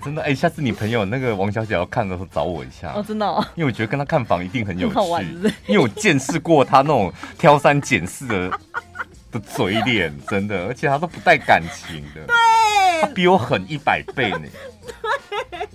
[0.03, 8.59] 真的哎、欸，下次你朋友那个王小姐要看的时候找我一下哦，真的、哦，因为我觉得跟他看房一定很有趣，因为我见识过他那种挑三拣四的
[9.37, 14.39] 的嘴脸，真的，而且他都不带感情的，对，他比我狠一百倍呢，
[15.51, 15.67] 对，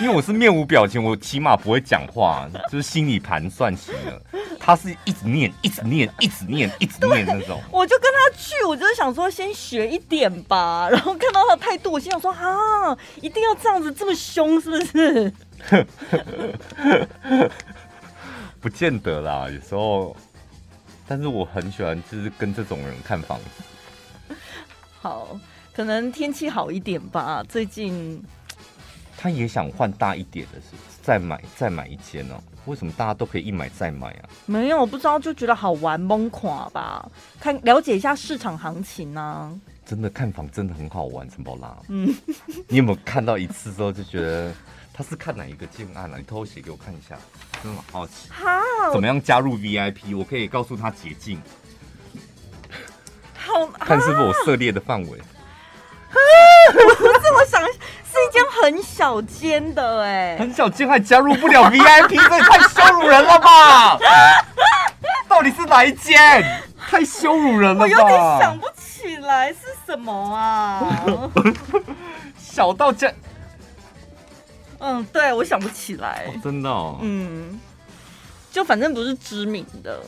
[0.00, 4.20] 因为我是面无表情，我起码不会讲话，就是心里盘算型的。
[4.58, 7.60] 他是一直念，一直念，一直念，一直念那种。
[7.72, 10.86] 我就跟他去，我就是想说先学一点吧。
[10.90, 15.32] 然后看到他的态度，我心想说啊，一定要这样子这么凶，是不是？
[18.60, 20.14] 不见得啦，有时候。
[21.10, 24.36] 但是我很喜欢，就是跟这种人看房子。
[25.00, 25.36] 好，
[25.72, 27.42] 可能天气好一点吧。
[27.48, 28.22] 最近
[29.16, 32.40] 他也想换大一点的，是再买再买一间哦。
[32.66, 34.30] 为什么大家都可以一买再买啊？
[34.46, 37.10] 没有，我不知道，就觉得好玩，懵垮吧？
[37.40, 39.52] 看了解一下市场行情呢、啊。
[39.84, 41.76] 真的看房真的很好玩，陈宝拉。
[41.88, 42.14] 嗯，
[42.68, 44.52] 你有没有看到一次之后就觉得
[44.92, 46.16] 他是看哪一个建案啊？
[46.16, 47.16] 你偷偷写给我看一下，
[47.62, 48.28] 真的好奇。
[48.30, 50.16] 好，怎么样加入 VIP？
[50.16, 51.40] 我可以告诉他捷径。
[53.34, 55.18] 好，看是不是我涉猎的范围。
[56.72, 63.98] 不是，我想是一间很小间的哎，很小间还加入不了 VIP，这也太羞辱人了吧！
[65.28, 66.62] 到底是哪一间？
[66.76, 67.84] 太羞辱人了吧！
[67.84, 71.30] 我有点想不起来是什么啊，
[72.36, 73.12] 小到这，
[74.80, 77.60] 嗯，对，我想不起来，哦、真的、哦，嗯，
[78.50, 80.02] 就反正不是知名的，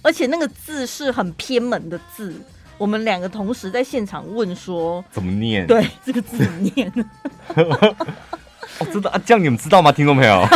[0.00, 2.34] 而且那个字是很偏门的字。
[2.78, 5.66] 我们两个同时在现场问说怎么念？
[5.66, 6.92] 对，这个字怎么念？
[7.54, 10.46] 哦，真的啊，这样你们知道吗，听众朋友？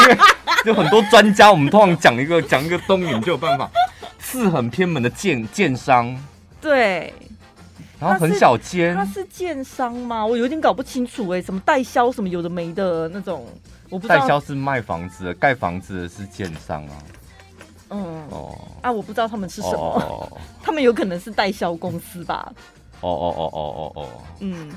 [0.00, 0.18] 因为
[0.66, 3.70] 有很多专家，我们通常讲一个讲一个东西，你就有办法。
[4.18, 6.14] 字很偏门的建建商，
[6.60, 7.14] 对，
[8.04, 10.24] 然后很小间，他是建商吗？
[10.24, 13.46] 我有点搞不清楚哎、欸，什么代销什么有的没的那种，
[13.88, 14.20] 我不知道。
[14.20, 16.92] 代销是卖房子的，盖房子的是建商啊。
[17.90, 22.52] 嗯哦啊，我不知道他们是什么，哦、 他们有可能是代销公司吧。
[23.00, 24.08] 哦哦哦哦哦哦。
[24.40, 24.70] 嗯，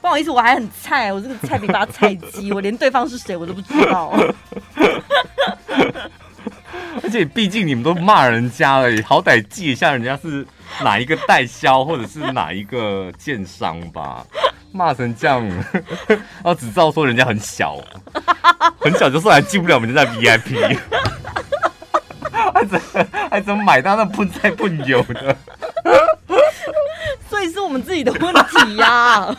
[0.00, 4.12] 不好意思，我还很菜，我这个菜比他菜鸡， 我连对方是谁我都不知道。
[7.04, 10.46] 而且毕竟你们都骂人家了，好歹记一下人家是
[10.82, 14.24] 哪一个代销或者是哪一个建商吧。
[14.70, 15.42] 骂成这样，
[16.06, 17.78] 然 后只知道说人家很小，
[18.78, 20.78] 很小就算还进不了我们家 VIP，
[22.52, 22.78] 还怎
[23.30, 25.34] 还怎么买到那喷菜喷油的？
[27.30, 29.36] 所以是我们自己的问题呀、啊。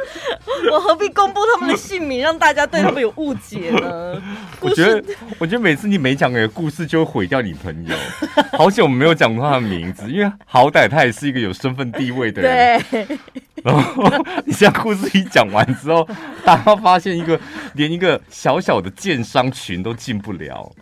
[0.70, 4.22] 我何必公布他们的姓名，让大家对他们有误解呢？
[4.60, 5.02] 我觉得，
[5.38, 7.96] 我觉得每次你每讲一个故事，就会毁掉你朋友。
[8.56, 12.84] 好险我们没有讲过他的名字，因为好歹他也是一个有身份地位的人。
[12.90, 13.18] 对。
[13.62, 14.10] 然后
[14.44, 16.06] 你现在故事一讲完之后，
[16.44, 17.38] 大家发现一个
[17.74, 20.72] 连一个小小的建商群都进不了，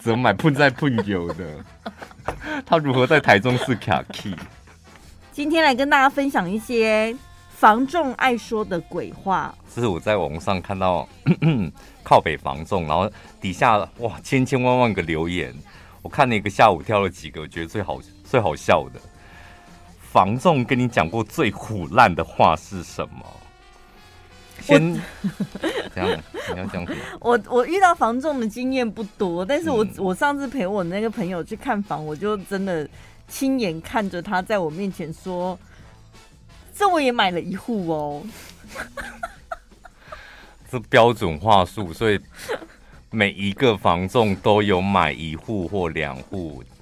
[0.00, 1.44] 怎么买碰在碰友的？
[2.66, 4.34] 他如何在台中市卡 key？
[5.32, 7.16] 今天来跟大家分享一些。
[7.56, 11.08] 房仲爱说的鬼话，这是我在网上看到
[12.04, 15.54] 靠北房仲，然后底下哇千千万万个留言，
[16.02, 19.00] 我看了一个下午挑了几个，我觉得最好最好笑的。
[19.98, 23.24] 房仲跟你讲过最唬烂的话是什么？
[24.60, 24.94] 先
[25.94, 26.96] 这样，你要讲什么？
[27.20, 32.86] 我我遇到房仲的经验不多，但是我、嗯、我上次陪我那个朋友去看房，我就真的
[33.26, 35.58] 亲眼看着他在我面前说。
[36.76, 38.22] 这我也买了一户哦，
[40.70, 42.20] 这标准话术，所以
[43.10, 46.62] 每一个房仲都有买一户或两户。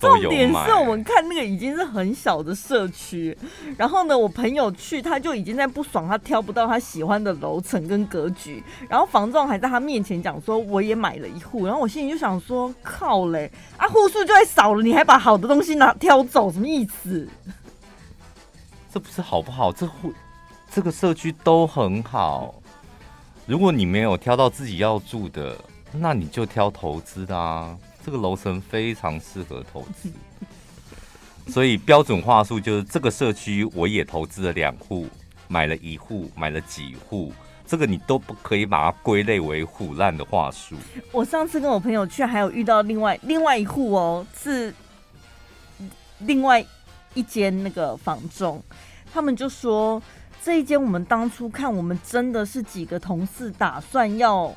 [0.00, 3.36] 重点是我们看那个已经是很小的社区，
[3.76, 17.28] 然后呢，我朋友去他就已经在不爽，他挑不到他喜欢的楼层跟格局，然后房仲还在他面前讲说我也买了一户，然后我心里就想说靠嘞，啊户数就会少了，你还把好的东西拿挑走，什么意思？
[18.92, 19.70] 这不是好不好？
[19.70, 20.12] 这户
[20.70, 22.54] 这个社区都很好。
[23.46, 25.56] 如果你没有挑到自己要住的，
[25.92, 27.76] 那你就挑投资的啊。
[28.04, 30.10] 这个楼层非常适合投资。
[31.52, 35.06] 所以标准话术就是这个社区我也投资了两户，
[35.48, 37.32] 买了一户，买了几户，
[37.66, 40.76] 这个你都不可以把它归类为唬烂的话术。
[41.12, 44.74] 我上次跟我朋友去，还有遇到另外另外一户哦，是
[46.20, 46.64] 另外。
[47.18, 48.62] 一间那个房中，
[49.12, 50.00] 他们就说
[50.40, 54.54] 这一间我们当初看，我们真的是几个同事打算要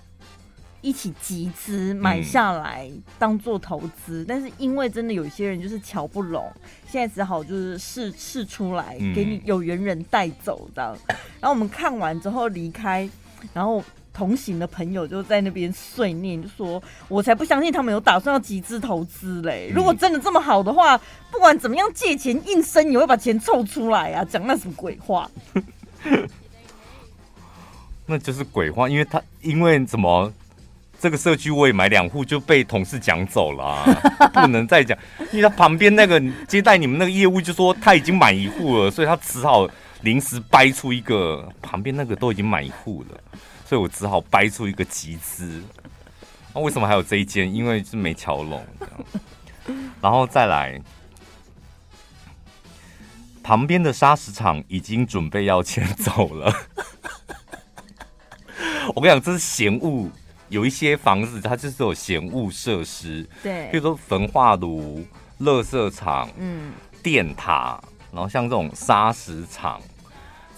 [0.82, 6.45] 一起集资买下来当做投资，嗯，但是因为真的有些人就是瞧不拢，
[6.88, 10.95] 现在只好就是试试出来给你有缘人带走这样。
[11.39, 13.10] 然后我们看完之后离开，
[13.54, 13.84] 然后。
[14.13, 19.71] 同行的朋友就在那边碎念，就说：“我才不相信他们有打算要集资投资嘞！
[19.74, 20.97] 如果真的这么好的话，
[21.32, 24.26] 不管怎么样借钱硬生也会把钱凑出来啊！
[24.26, 25.30] 讲那什么鬼话？
[28.06, 30.32] 那就是鬼话，因为他因为怎么
[31.00, 33.86] 这个社区我也买两户就被同事讲走了啊，
[34.34, 34.97] 不能再讲，
[35.32, 39.67] 因为他旁边那个接待你们那个业务就说他已经买一户了，所以他只好
[40.02, 43.17] 临时掰出一个，旁边那个都已经买一户了。”
[43.71, 45.63] 所以我只好掰出一个集资。
[46.53, 47.49] 那为什么还有这一间？
[47.55, 48.62] 因为是没桥拢。
[50.01, 50.77] 然后再来，
[53.41, 56.53] 旁边的砂石场已经准备要迁走了。
[58.93, 60.12] 我跟你讲，这是嫌物。
[60.49, 65.07] 有一些房子它就是有嫌恶设施，对，比如说焚化炉、
[65.39, 67.81] 垃圾场、嗯、电塔，
[68.12, 69.81] 然后像这种砂石场。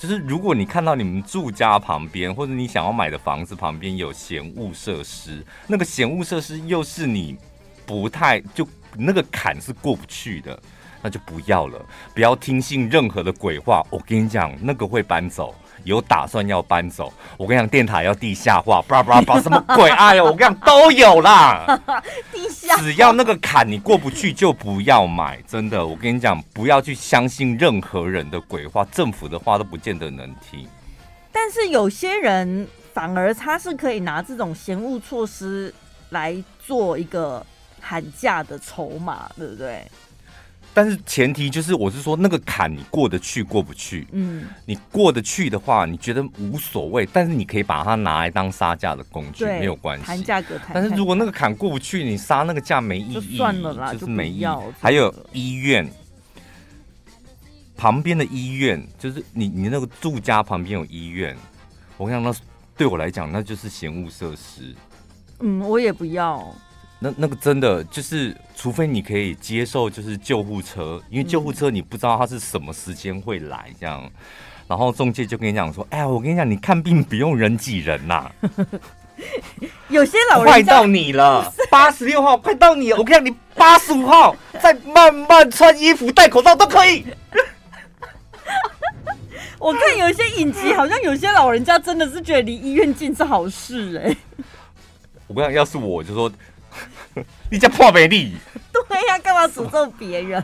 [0.03, 7.37] 就是如果你看到你们住家旁边，或者你想要买的房子旁边有闲物设施，那个闲物设施又是你
[7.85, 10.61] 不太就那个坎是过不去的，
[11.01, 11.81] 那就不要了，
[12.13, 13.81] 不要听信任何的鬼话。
[13.89, 15.55] 我跟你讲，那个会搬走。
[15.83, 21.79] 有打算要搬走，我跟你讲，电塔要地下化，不知道不知道什么鬼， 哎呦，我跟你讲都有啦。
[22.31, 25.41] 地下，只要那个坎你过不去，就不要买。
[25.47, 30.67] 真的，我跟你讲，不要去相信任何人的鬼话，政府的话都不见得能听。
[31.31, 35.73] 但是有些人反而他是可以拿这种嫌恶措施
[36.09, 37.45] 来做一个
[37.81, 39.85] 喊价的筹码，对不对？
[40.75, 44.07] 但是前提就是，我是说那个坎你过得去过不去？
[44.11, 50.05] 嗯，你过得去的话，你觉得无所谓，但是你可以把它拿来当杀价的工具，没有关系。
[50.05, 50.71] 谈价格谈。
[50.73, 54.41] 但是如果那个坎过不去，你杀那个价没意义，就算了啦，就是没意义。
[54.41, 55.87] 就还有医院
[57.77, 61.37] 旁边的医院，就是你你那个住家旁边有医院，
[61.97, 62.35] 我跟你讲，那
[62.75, 64.73] 对我来讲那就是嫌恶设施。
[65.39, 66.51] 嗯，我也不要。
[67.03, 74.09] 那那个真的就是，除非你可以接受，就是救护车，因为救护车你不知道它是什么时间会来，这样。
[74.69, 78.31] 然后中介就跟你讲说：“哎呀，我跟你讲，你看病不用人挤人呐。
[79.89, 87.05] ”有些老人快到你了，八十六号快到你了，我跟你讲，你八十五号再慢慢穿衣服、戴口罩都可以。
[89.59, 94.17] 我看有一些影集，好像有些老人家真的是觉得离医院近是好事哎、欸。
[95.27, 96.31] 我跟你讲，要是我就说。
[97.51, 98.35] 你家破美丽？
[98.89, 100.43] 对呀，干嘛诅咒别人？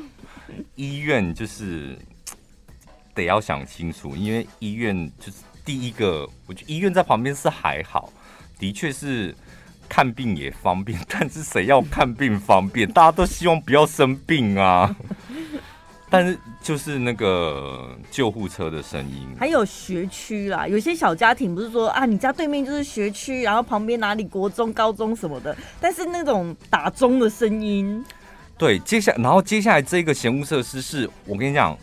[0.74, 1.96] 医院就是
[3.14, 8.12] 得要想清楚，因为医院就是第一个，我觉得医院在旁边是还好，
[8.58, 9.34] 的确是
[9.88, 12.90] 看病也方便，但是谁要看病方便？
[12.90, 14.94] 大家都希望不要生病啊。
[16.12, 28.04] 但是就是那个救护车的声音，还有学区啦，有些小家庭不是说啊，你家对面就是学区，然后旁边哪里国中、高中什么的，但是那种打钟的声音，
[28.58, 31.78] 对，接下然后接下来这个嫌恶设施是我跟你讲，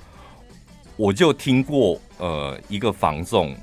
[0.98, 3.56] 我就听过呃一个房仲，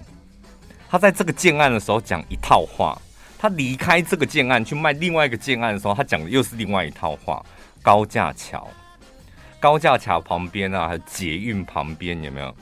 [0.89, 2.99] 他在这个建案的时候讲一套话，
[3.37, 7.45] 他离开这个建案去卖另外一个建案的时候，他讲的又是另外一套话，
[7.83, 8.67] 高架桥。
[9.65, 12.55] 高架桥旁边啊，还有捷运旁边有没有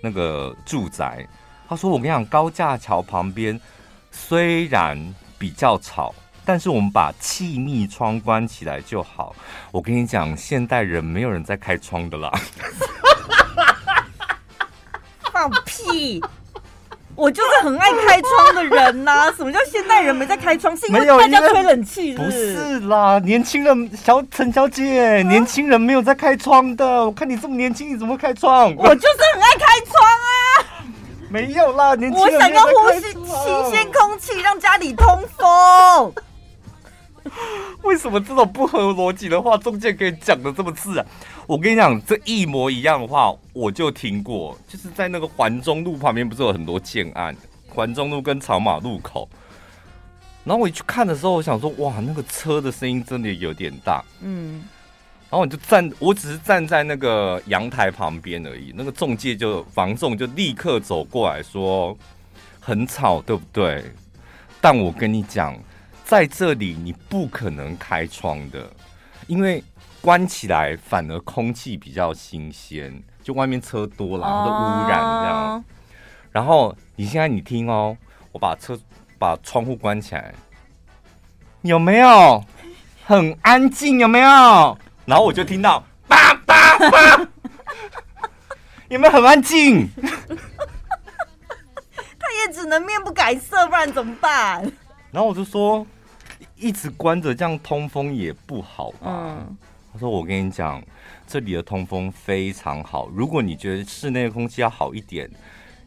[0.00, 1.28] 那个住宅？
[1.68, 3.60] 他说：“我跟你讲，高架桥旁边
[4.10, 6.14] 虽然比较吵，
[6.46, 9.36] 但是我们把气密窗关起来就好。”
[9.70, 12.32] 我跟你讲，现代人没有人在开窗的啦。
[15.30, 16.22] 放屁！
[17.16, 19.32] 我就是很爱开窗的人呐、啊！
[19.36, 20.76] 什么叫现代人没在开窗？
[20.76, 22.14] 是因为大家吹冷气？
[22.14, 27.06] 不是啦，年轻人，小陈小姐，年轻人没有在开窗的。
[27.06, 28.72] 我看你这么年轻，你怎么会开窗？
[28.76, 30.28] 我就是很爱开窗啊！
[31.30, 32.34] 没有啦，年轻人。
[32.34, 35.06] 我想要呼吸新鲜空气，让家里通
[35.38, 36.12] 风。
[37.82, 41.04] 为什么这种不合逻辑的话，中介可以讲的这么自然？
[41.46, 47.36] 我跟你讲，这一模一样的话，我就听过，就是在那个环中路旁边，不是有很多建案？
[47.68, 49.28] 环中路跟草马路口。
[50.42, 54.04] 然后我一去看的时候，我想说，哇，那个车的声音真的有点大。
[54.22, 54.64] 嗯。
[55.30, 58.72] 然后我就站，我只是站在那个阳台旁边而已。
[58.74, 61.96] 那个中介就房仲就立刻走过来说，
[62.58, 63.84] 很吵，对不对？
[64.60, 65.56] 但我跟你讲，
[66.04, 68.68] 在这里你不可能开窗的，
[69.28, 69.62] 因为。
[70.06, 75.64] 关起来反而空气比较新鲜，就外面车多了，然后都污染这样。
[76.30, 77.96] 然后你现在你听哦，
[78.30, 78.78] 我把车
[79.18, 80.32] 把窗户关起来，
[81.62, 82.40] 有没有
[83.04, 83.98] 很安静？
[83.98, 84.78] 有没有？
[85.06, 87.28] 然后我就听到叭叭叭，
[88.86, 89.88] 有没有很安静？
[92.16, 94.62] 他也只能面不改色，不然怎么办？
[95.10, 95.84] 然后我就说，
[96.54, 98.98] 一直关着这样通风也不好吧。
[99.02, 99.56] 嗯
[99.96, 100.82] 他说：“我跟你讲，
[101.26, 103.08] 这里的通风非常好。
[103.14, 105.26] 如果你觉得室内的空气要好一点，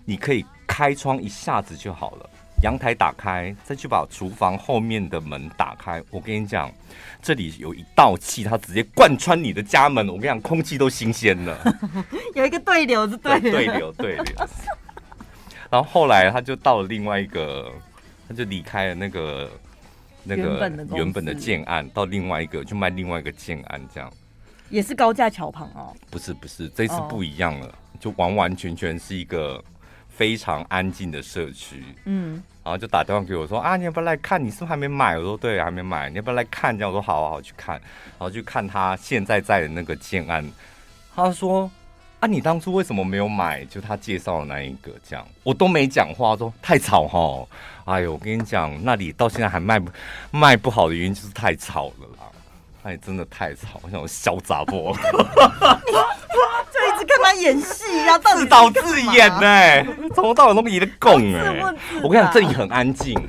[0.03, 2.28] 你可以开窗一下子就好了。
[2.64, 6.01] 阳台打开，再去把厨房后面的门打开。
[6.10, 6.72] 我跟你讲，
[7.22, 10.07] 这里有一道气，它直接贯穿你的家门。
[10.07, 11.55] 我跟你讲，空气都新鲜了。
[12.34, 14.36] 有一个对流是对对流对流。
[15.70, 17.72] 然后后来他就到了另外一个，
[18.28, 19.47] 他就离开了那个。”
[20.36, 24.11] 那个原本的建案到另外一个去卖另外一个建案，这样
[24.69, 25.95] 也是高架桥旁哦。
[26.11, 29.63] 不是不是，这次不一样了，哦，就完完全全是一个
[30.07, 31.84] 非常安静的社区。
[32.05, 34.43] 嗯，然后就打电话给我说啊，你要不要来看？
[34.43, 35.17] 你是不是还没买？
[35.17, 36.07] 我说对，还没买。
[36.09, 36.77] 你要不要来看？
[36.77, 40.47] 这样我说好好好去看，然后去看他现在在的那个建案。
[41.15, 41.69] 他说
[42.19, 43.65] 啊，你当初为什么没有买？
[43.65, 47.47] 就他介绍的那一个，这样我都没讲话，说太吵哈。
[47.90, 49.92] 哎呦，我跟你讲，那里到现在还卖不
[50.30, 52.30] 卖不好的原因就是太吵了啦！
[52.84, 54.96] 哎，真的太吵，我想我嚣杂不？
[56.72, 59.84] 就一直看他演戏呀，自导自演呢、
[60.14, 61.64] 从头到尾都没得供哎！
[62.04, 63.20] 我跟你讲，这里很安静，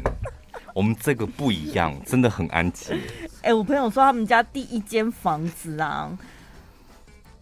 [0.74, 3.00] 我们这个不一样，真的很安静。
[3.40, 6.10] 哎、我朋友说他们家第一间房子啊，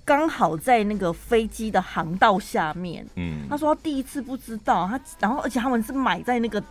[0.04, 3.04] 刚好在那个飞机的航道下面。
[3.16, 6.62] 嗯，他说他第一次不知道他，然后而且他们是买在那个。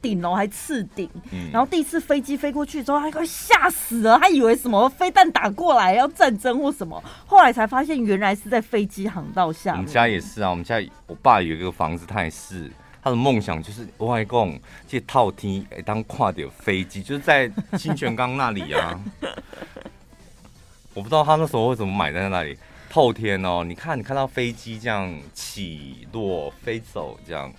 [0.00, 9.72] 顶楼还次顶，嗯、然后第一次飞机飞过去之后，他快吓死了，他以为什么飞弹打过来要战争或什么，后来才发现原来是在飞机航道下。
[9.72, 10.76] 我们家也是啊，我们家
[11.06, 12.70] 我爸有一个房子，他也是
[13.02, 19.00] 他的梦想就是外公去套厅当跨点飞机，就是在清泉岗那里啊。
[20.94, 22.56] 我不知道他那时候为什么买在那里。
[22.92, 27.52] 后天哦，你看，你看到飞机这样起落飞走，这样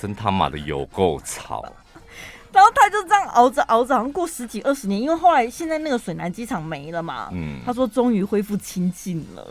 [0.00, 1.64] 真他妈的有够吵。
[2.50, 7.28] 然后他就这样熬着熬着，好像过十几二十年，因为后来现在那个水南机场没了嘛。
[7.32, 9.46] 嗯，他说终于恢复清净了。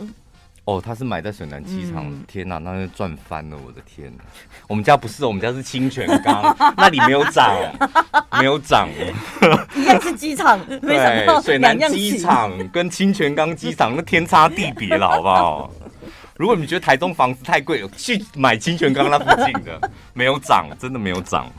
[0.66, 3.58] 哦，他是买在水南机场，嗯、天哪，那就赚翻了！
[3.66, 4.24] 我的天哪，
[4.68, 7.56] 我们家不是，我们家是清泉岗， 那里没有涨，
[8.38, 8.89] 没有涨，
[9.76, 15.72] 一样是机场， 没想到水南机场跟清泉岗机场那天差地别了，好不好？
[16.38, 21.51] 如果你觉得台中房子太贵，去买清泉岗那附近的，没有涨，真的没有涨。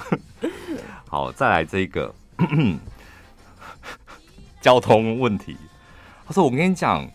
[1.09, 2.15] 好，再来这个
[4.61, 5.57] 交通问题，
[6.27, 7.09] 他说：“我跟你讲。”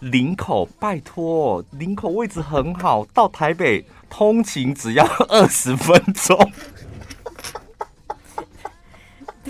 [0.00, 6.36] 林口，拜托，林口位置很好，到台北通勤只要 二十分钟。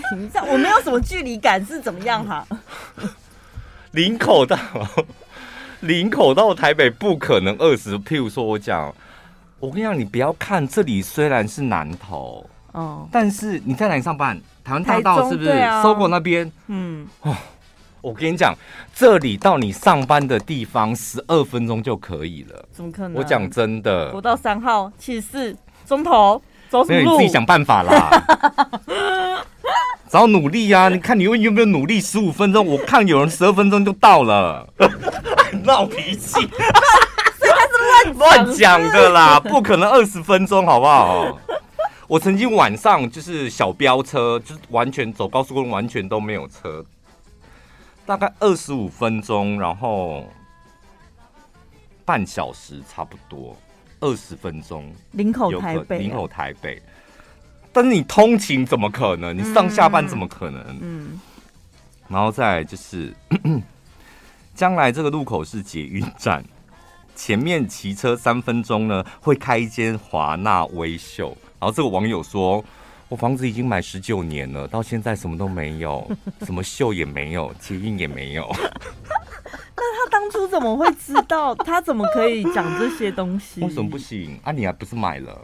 [0.09, 2.47] 等一下，我没有什么距离感，是怎么样哈？
[3.91, 4.57] 林口到
[5.81, 8.93] 林口到台北不可能二十，譬如说我讲，
[9.59, 14.39] 我跟你讲，你不要看这里虽然是南投，哦，但是你在哪里上班？
[14.63, 15.51] 台湾大道是不是？
[15.83, 17.35] 搜狗、啊、那边，嗯，哦。
[18.01, 18.53] 我跟你讲，
[18.93, 22.63] 这里到你上班的地方十二分钟就可以了。
[22.71, 23.13] 怎么可能？
[23.15, 24.11] 我讲真的。
[24.11, 25.57] 国道三号七十四
[25.87, 27.13] 中头走什么路？
[27.13, 29.43] 你自己想办法啦。
[30.15, 30.87] 只要努力呀、啊！
[30.95, 31.99] 你看你有有没有努力？
[31.99, 34.65] 十五分钟，我看有人十二分钟就到了。
[35.65, 36.47] 闹脾气，所以
[37.49, 41.37] 他是乱乱讲的啦，不可能二十分钟，好不好？
[42.07, 46.85] 我曾经晚上就是小飙车，就是完全走高速公路，完全都没有车。
[48.05, 50.25] 大概二十五分钟，然后
[52.05, 53.53] 半小时差不多
[53.99, 54.89] 二十分钟。
[55.11, 56.81] 林口台北，林口台北。
[57.75, 59.37] 但是你通勤怎么可能？
[59.37, 60.61] 你上下班怎么可能？
[60.79, 60.79] 嗯。
[60.81, 61.21] 嗯，
[62.07, 63.13] 然后再就是，
[64.55, 66.41] 将来这个路口是捷运站，
[67.15, 71.37] 前面骑车三分钟呢，会开一间华纳微秀。
[71.59, 72.63] 然后这个网友说。
[73.07, 76.09] 我房子已经买十九年了，到现在什么都没有，
[76.41, 78.49] 什么秀也没有，捷运也没有。
[79.77, 81.53] 那他当初怎么会知道？
[81.53, 83.61] 他怎么可以讲这些东西？
[83.61, 84.39] 为什么不行？
[84.43, 85.39] 啊，你还不是买了？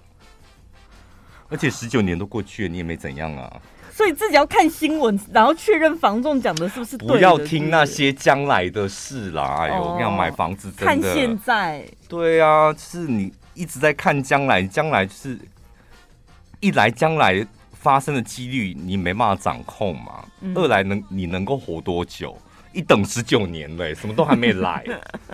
[1.51, 3.61] 而且十九年都过去了，你也没怎样啊。
[3.91, 7.13] 所以自己要看新闻，然后确认房仲讲的是不是对的。
[7.13, 9.57] 不要听那些将来的事啦！
[9.59, 11.85] 哎呦，要买房子真的看现在。
[12.07, 15.37] 对啊，就是你一直在看将来，将来就是。
[16.63, 17.43] 一来将来
[17.73, 22.37] 发生的几率你没办法掌控嘛，嗯、二来能你能够活多久？
[22.71, 24.85] 一等十九年嘞，什么都还没来，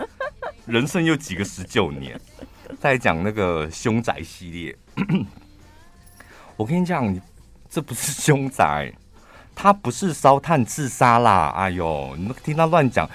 [0.65, 2.17] 人生有几个十九年？
[2.79, 4.77] 再讲那个凶宅系列，
[6.57, 7.15] 我跟你讲，
[7.69, 8.91] 这不是凶宅，
[9.55, 11.53] 他不是烧炭自杀啦！
[11.55, 13.07] 哎呦，你听他乱讲，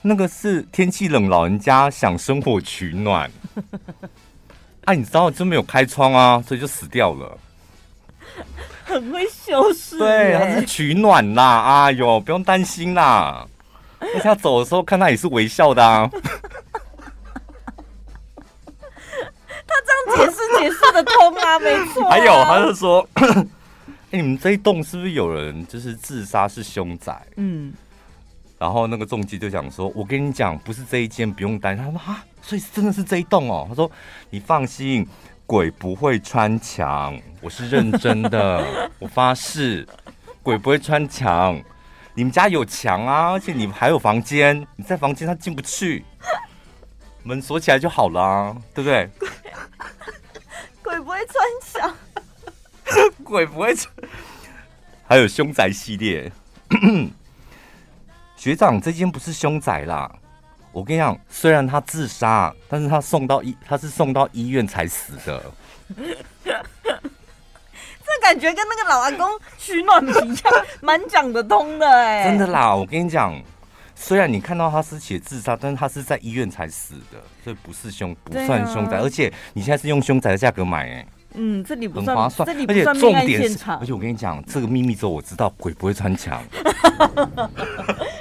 [0.00, 3.30] 那个是天气冷，老人家想生火取暖。
[4.86, 7.38] 哎、啊，你知道就没有开窗啊，所以就死掉了。
[8.84, 13.46] 很会修饰，对，他是取暖啦，哎呦，不用担心啦。
[13.98, 16.08] 而且他走的时候看他也是微笑的啊。
[19.66, 22.08] 他这样解释解释的通啊， 没错。
[22.08, 23.24] 还有，他就说， 哎、
[24.12, 27.20] 欸，你们这一栋是不是有人就是自杀是凶宅？
[27.36, 27.72] 嗯。
[28.58, 31.84] 然后那个重机就讲说，我跟你讲，不是这一间，不用担心。
[31.84, 33.66] 他说啊，所以真的是这一栋哦。
[33.68, 33.90] 他说
[34.30, 35.06] 你放心。
[35.48, 39.86] 鬼不会穿墙，我是认真的， 我发誓，
[40.42, 41.56] 鬼不会穿墙。
[42.14, 46.04] 你们家有墙啊，而且你们还有房间，你在房间他进不去，
[47.26, 49.10] 门锁起来就好了，对不对？
[49.18, 51.96] 鬼， 鬼不会穿墙，
[53.24, 53.92] 鬼不会穿。
[55.08, 56.30] 还有凶宅系列，
[58.36, 60.08] 学长，这间不是凶宅啦。
[60.70, 65.42] 我跟你讲，虽然他自杀，但是他送到医，他是送到医院才死的。
[68.06, 72.22] 这感觉跟那个老阿公取暖一样，蛮讲得通的哎。
[72.24, 73.34] 真的啦，我跟你讲，
[73.98, 78.98] 虽然你看到他是写自杀，但是他是在医院才死的，所以不是凶，不算凶宅。
[78.98, 86.40] 啊、而且你现在是用凶宅的价格买，哎，嗯，这里不算很划算，而且重点是，而且我跟你讲，这个秘密之后我知道，鬼不会穿墙。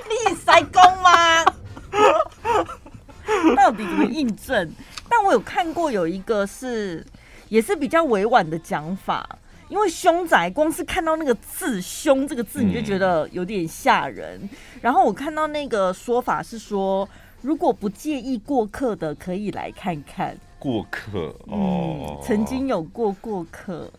[0.09, 1.43] 你塞工吗？
[3.55, 4.71] 到底怎么印证？
[5.09, 7.05] 但我有看过有一个是，
[7.49, 9.27] 也是比较委婉的讲法，
[9.69, 14.39] 因为凶宅光是看到那个字“凶”这个字，你就觉得有点吓人。
[14.43, 14.49] 嗯、
[14.81, 17.07] 然后我看到那个说法是说，
[17.41, 20.37] 如果不介意过客的，可以来看看。
[20.57, 23.91] 过客哦、嗯，曾经有过过客，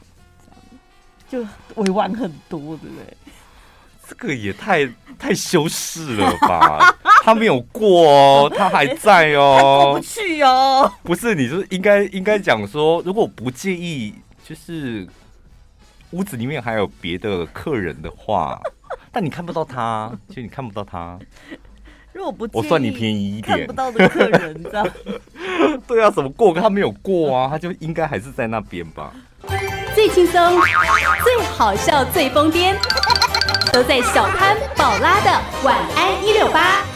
[1.28, 1.46] 就
[1.76, 3.16] 委婉很多，对不对？
[4.08, 4.88] 这个也太
[5.18, 6.96] 太修饰了吧？
[7.22, 10.92] 他没有过哦，他还在哦，过不去哦。
[11.02, 14.14] 不是，你就是应该应该讲说，如果不介意，
[14.44, 15.06] 就是
[16.16, 18.58] 屋子里面还有别的客人的话，
[19.12, 21.18] 但你看不到他，其实你看不到他。
[22.14, 24.88] 如果不，我算你便宜一点，看不到的客人，这样。
[25.86, 26.54] 对啊，怎么过？
[26.54, 29.12] 他没有过啊，他就应该还是在那边吧。
[29.94, 30.58] 最轻松、
[31.22, 32.74] 最好笑、最疯癫，
[33.70, 35.30] 都在小潘宝拉的
[35.62, 36.95] 晚安一六八。